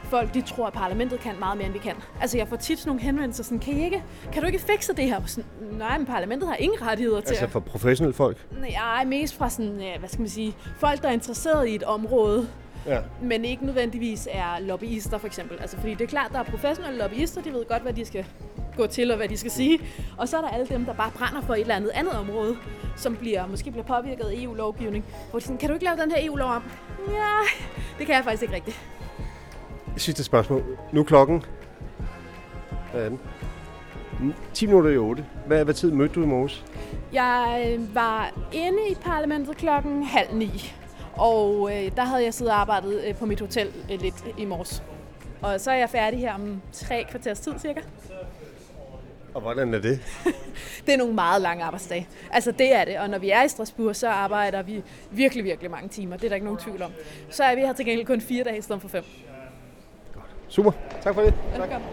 folk 0.04 0.34
de 0.34 0.42
tror, 0.42 0.68
at 0.68 0.74
parlamentet 0.74 1.20
kan 1.20 1.40
meget 1.40 1.58
mere, 1.58 1.66
end 1.66 1.74
vi 1.74 1.80
kan. 1.80 1.96
Altså, 2.22 2.38
jeg 2.38 2.48
får 2.48 2.56
tit 2.56 2.80
sådan 2.80 2.90
nogle 2.90 3.02
henvendelser, 3.02 3.44
sådan, 3.44 3.60
kan, 3.60 3.74
I 3.74 3.84
ikke, 3.86 4.04
kan 4.34 4.42
du 4.42 4.48
ikke 4.48 4.62
fikse 4.62 4.94
det 4.94 5.06
her? 5.06 5.22
Sådan, 5.26 5.50
Nej, 5.72 5.98
men 5.98 6.08
parlamentet 6.08 6.50
har 6.50 6.56
ingen 6.56 6.82
rettigheder 6.82 7.22
til 7.22 7.30
altså 7.30 7.48
for 7.48 7.60
professionelle 7.60 8.14
folk? 8.14 8.48
Nej, 8.60 9.06
mest 9.06 9.38
fra 9.38 9.50
sådan, 9.50 9.80
ja, 9.80 9.98
hvad 10.00 10.10
skal 10.10 10.22
man 10.22 10.30
sige, 10.30 10.56
folk, 10.78 11.02
der 11.02 11.08
er 11.08 11.14
interesseret 11.14 11.68
i 11.68 11.76
et 11.76 11.84
område, 11.84 12.48
Ja. 12.86 13.00
men 13.22 13.46
ikke 13.46 13.66
nødvendigvis 13.66 14.28
er 14.32 14.60
lobbyister 14.60 15.18
for 15.18 15.28
eksempel. 15.28 15.60
Altså, 15.62 15.78
fordi 15.78 15.94
det 15.94 16.02
er 16.02 16.08
klart, 16.08 16.32
der 16.32 16.40
er 16.40 16.44
professionelle 16.44 17.00
lobbyister, 17.00 17.42
de 17.42 17.54
ved 17.54 17.66
godt, 17.66 17.82
hvad 17.82 17.94
de 17.94 18.06
skal 18.06 18.26
gå 18.78 18.88
til 18.88 19.12
og 19.12 19.18
hvad 19.18 19.28
de 19.28 19.38
skal 19.38 19.52
sige. 19.52 19.80
Og 20.18 20.28
så 20.28 20.38
er 20.38 20.42
der 20.42 20.50
alle 20.50 20.66
dem, 20.66 20.86
der 20.86 20.94
bare 20.94 21.12
brænder 21.16 21.42
for 21.42 21.54
et 21.54 21.62
eller 21.62 21.76
andet 21.76 21.92
andet 21.94 22.14
område, 22.14 22.58
som 22.96 23.16
bliver, 23.16 23.48
måske 23.48 23.72
bliver 23.72 23.86
påvirket 23.86 24.24
af 24.24 24.34
EU-lovgivning. 24.34 25.06
Hvor 25.30 25.40
de 25.40 25.46
sådan, 25.46 25.58
kan 25.58 25.70
du 25.70 25.74
ikke 25.74 25.86
lave 25.86 25.98
den 25.98 26.12
her 26.12 26.26
EU-lov 26.26 26.50
om? 26.50 26.64
Ja, 27.08 27.38
det 27.98 28.06
kan 28.06 28.16
jeg 28.16 28.24
faktisk 28.24 28.44
ikke 28.44 28.56
rigtigt. 28.56 28.82
Sidste 29.98 30.24
spørgsmål. 30.24 30.78
Nu 30.92 31.04
klokken... 31.04 31.44
Hvad 32.92 33.02
er 33.02 33.10
den? 33.10 33.20
10 34.54 34.66
minutter 34.66 34.90
i 34.90 34.98
8. 34.98 35.26
Hvad, 35.48 35.64
hvad 35.64 35.74
tid 35.74 35.92
mødte 35.92 36.16
du 36.16 36.24
i 36.24 36.26
morges? 36.26 36.66
Jeg 37.14 37.68
øh, 37.74 37.96
var 37.96 38.32
inde 38.54 38.78
i 38.92 38.96
parlamentet 38.96 39.58
klokken 39.58 40.04
halv 40.04 40.34
ni, 40.34 40.74
og 41.14 41.72
øh, 41.74 41.92
der 41.96 42.04
havde 42.04 42.24
jeg 42.24 42.34
siddet 42.34 42.54
og 42.54 42.60
arbejdet 42.60 43.04
øh, 43.08 43.16
på 43.16 43.26
mit 43.26 43.40
hotel 43.40 43.68
øh, 43.92 44.02
lidt 44.02 44.26
i 44.38 44.46
morges. 44.46 44.84
Og 45.42 45.60
så 45.60 45.72
er 45.72 45.76
jeg 45.76 45.90
færdig 45.90 46.20
her 46.20 46.34
om 46.34 46.62
tre 46.72 47.06
kvarters 47.10 47.40
tid 47.40 47.54
cirka. 47.60 47.82
Og 49.34 49.42
hvordan 49.42 49.74
er 49.74 49.80
det? 49.80 50.00
Det 50.86 50.94
er 50.94 50.98
nogle 50.98 51.14
meget 51.14 51.42
lange 51.42 51.64
arbejdsdage. 51.64 52.08
Altså 52.32 52.52
det 52.52 52.76
er 52.76 52.86
det, 52.86 53.00
og 53.00 53.10
når 53.10 53.18
vi 53.18 53.30
er 53.30 53.44
i 53.44 53.48
Strasbourg, 53.48 53.96
så 53.96 54.10
arbejder 54.10 54.62
vi 54.62 54.84
virkelig, 55.12 55.44
virkelig 55.44 55.72
mange 55.72 55.90
timer. 55.90 56.18
Det 56.18 56.24
er 56.24 56.30
der 56.30 56.36
ikke 56.36 56.46
nogen 56.46 56.60
tvivl 56.60 56.82
om. 56.82 56.92
Så 57.30 57.44
er 57.44 57.56
vi 57.56 57.62
her 57.62 57.74
til 57.74 57.86
gengæld 57.86 58.08
kun 58.08 58.22
fire 58.22 58.44
dage 58.44 58.58
i 58.58 58.62
stedet 58.62 58.82
for 58.82 58.90
fem. 58.90 59.04
Super. 60.48 60.72
Tak 61.02 61.14
for 61.14 61.22
det. 61.22 61.34
Velkommen. 61.58 61.90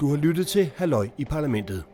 Du 0.00 0.08
har 0.08 0.16
lyttet 0.16 0.46
til 0.46 0.70
Halløj 0.76 1.08
i 1.18 1.24
Parlamentet. 1.24 1.84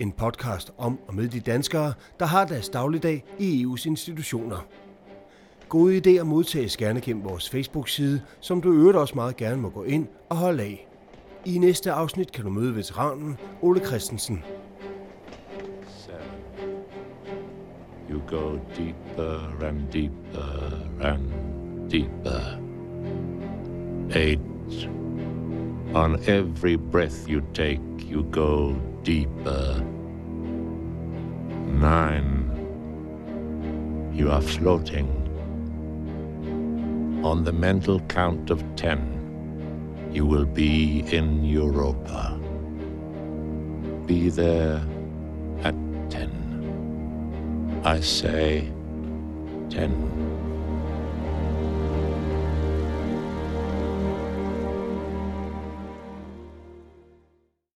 En 0.00 0.12
podcast 0.12 0.72
om 0.78 0.98
og 1.08 1.14
med 1.14 1.28
de 1.28 1.40
danskere, 1.40 1.92
der 2.20 2.26
har 2.26 2.46
deres 2.46 2.68
dagligdag 2.68 3.24
i 3.38 3.64
EU's 3.64 3.86
institutioner. 3.86 4.66
Gode 5.68 5.98
idéer 6.20 6.22
modtages 6.22 6.76
gerne 6.76 7.00
gennem 7.00 7.24
vores 7.24 7.50
Facebook-side, 7.50 8.22
som 8.40 8.60
du 8.60 8.72
øvrigt 8.72 8.98
også 8.98 9.14
meget 9.14 9.36
gerne 9.36 9.62
må 9.62 9.68
gå 9.68 9.82
ind 9.82 10.06
og 10.28 10.36
holde 10.36 10.62
af. 10.62 10.88
I 11.44 11.58
næste 11.58 11.92
afsnit 11.92 12.32
kan 12.32 12.44
du 12.44 12.50
møde 12.50 12.76
veteranen 12.76 13.38
Ole 13.62 13.80
Christensen. 13.86 14.44
So, 15.86 16.12
You 18.10 18.20
go 18.26 18.58
deeper 18.76 19.64
and 19.64 19.80
deeper 19.92 20.78
and 21.02 21.30
deeper. 21.90 22.40
Eight. 24.14 24.40
On 25.94 26.14
every 26.28 26.76
breath 26.92 27.28
you 27.28 27.42
take, 27.54 27.80
you 28.12 28.24
go 28.32 28.74
deeper. 29.06 29.89
Nine. 31.80 32.50
You 34.12 34.30
are 34.30 34.42
floating. 34.42 35.08
On 37.24 37.42
the 37.42 37.52
mental 37.52 38.00
count 38.00 38.50
of 38.50 38.62
ten, 38.76 39.00
you 40.12 40.26
will 40.26 40.44
be 40.44 41.00
in 41.10 41.42
Europa. 41.44 42.38
Be 44.06 44.28
there 44.28 44.82
at 45.62 45.74
ten. 46.10 46.30
I 47.84 48.00
say 48.00 48.70
ten. 49.70 50.09